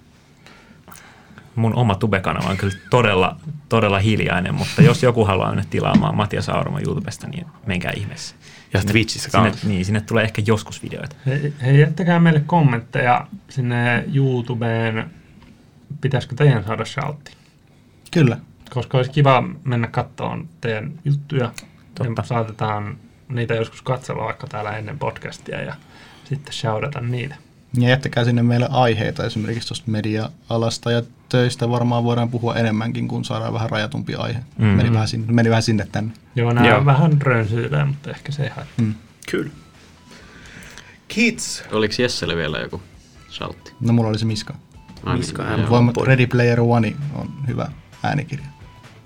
[1.56, 3.40] Mun oma tubekanava on kyllä todella,
[3.70, 8.36] todella hiljainen, mutta jos joku haluaa mennä tilaamaan Matias Auramo YouTubesta, niin menkää ihmeessä.
[8.74, 9.68] Ja Sinne- Twitchissä sinne, kanssa.
[9.68, 11.16] niin, sinne tulee ehkä joskus videoita.
[11.26, 15.12] Hei, hei, jättäkää meille kommentteja sinne YouTubeen.
[16.02, 17.32] Pitäisikö teidän saada shoutti?
[18.12, 18.38] Kyllä.
[18.74, 21.52] Koska olisi kiva mennä katsomaan teidän juttuja.
[21.96, 22.22] Totta.
[22.22, 22.98] Ja saatetaan
[23.30, 25.76] niitä joskus katsella vaikka täällä ennen podcastia ja
[26.24, 27.36] sitten shoutata niitä.
[27.78, 33.26] Ja jättäkää sinne meille aiheita esimerkiksi tuosta media-alasta ja töistä varmaan voidaan puhua enemmänkin, kun
[33.26, 34.40] saadaan vähän rajatumpi aihe.
[34.58, 34.66] Mm.
[34.66, 36.14] Meni, vähän sinne, meni vähän sinne tänne.
[36.36, 36.78] Joo, nämä Joo.
[36.78, 36.86] Joo.
[36.86, 38.86] vähän rönsyilee, mutta ehkä se ei haittaa.
[38.86, 38.94] Mm.
[39.32, 39.52] Kyllä.
[41.08, 41.64] Kids.
[41.72, 42.82] Oliko Jesselle vielä joku
[43.32, 43.74] shoutti?
[43.82, 44.56] No mulla oli se Miska.
[45.04, 45.58] Ai, Miska joo.
[45.58, 45.70] M.
[45.70, 46.08] Voimat Podi.
[46.08, 47.68] Ready Player One on hyvä
[48.04, 48.46] äänikirja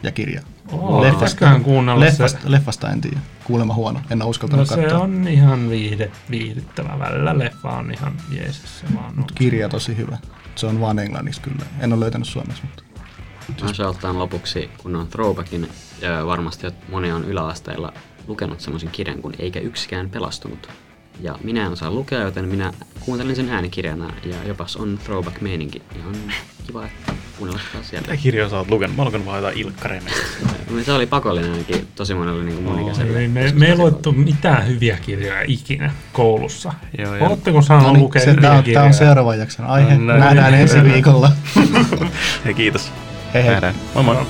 [0.03, 0.41] ja kirja.
[0.71, 2.51] Oo, Leffasta- kuunnella Leffasta, se.
[2.51, 3.19] leffasta en tiedä.
[3.43, 3.99] Kuulemma huono.
[4.09, 4.99] En ole No uskaltanut se katsoa.
[4.99, 6.99] on ihan viihde, viihdyttävä.
[6.99, 8.79] Välillä leffa on ihan jeesus.
[8.79, 9.15] Se vaan on.
[9.19, 10.17] Mut kirja tosi hyvä.
[10.55, 11.65] Se on vaan englanniksi kyllä.
[11.79, 12.83] En ole löytänyt suomeksi, mutta
[13.65, 15.67] Mä shouttaan lopuksi, kun on throwbackin,
[16.01, 17.93] ja varmasti että moni on yläasteella
[18.27, 20.69] lukenut semmoisen kirjan kuin Eikä yksikään pelastunut.
[21.21, 25.81] Ja minä en osaa lukea, joten minä kuuntelin sen äänikirjana, ja jopas on throwback-meininki.
[25.99, 26.15] Ihan
[26.69, 27.13] kiva, että
[27.73, 28.11] taas sieltä.
[28.11, 28.95] Mitä kirjaa sä oot lukenut?
[28.95, 30.01] Mä oon lukenut vaan jotain.
[30.69, 33.17] No, Se oli pakollinen ainakin tosi monelle niin mun ikäiselle.
[33.19, 36.73] Eli me, me ei luettu mitään hyviä kirjoja ikinä koulussa.
[36.97, 37.27] Joo, joo.
[37.27, 38.81] Oletteko saanut No niin, lukea se, hyviä tää, on, kirjoja?
[38.81, 39.97] tää on seuraava jakson aihe.
[39.97, 40.61] No, no, Nähdään niin.
[40.61, 41.31] ensi viikolla.
[42.45, 42.91] Hei, kiitos.
[43.33, 43.51] Hei hei.
[43.51, 43.75] Nähdään.
[43.95, 44.15] Moi moi.
[44.15, 44.25] No,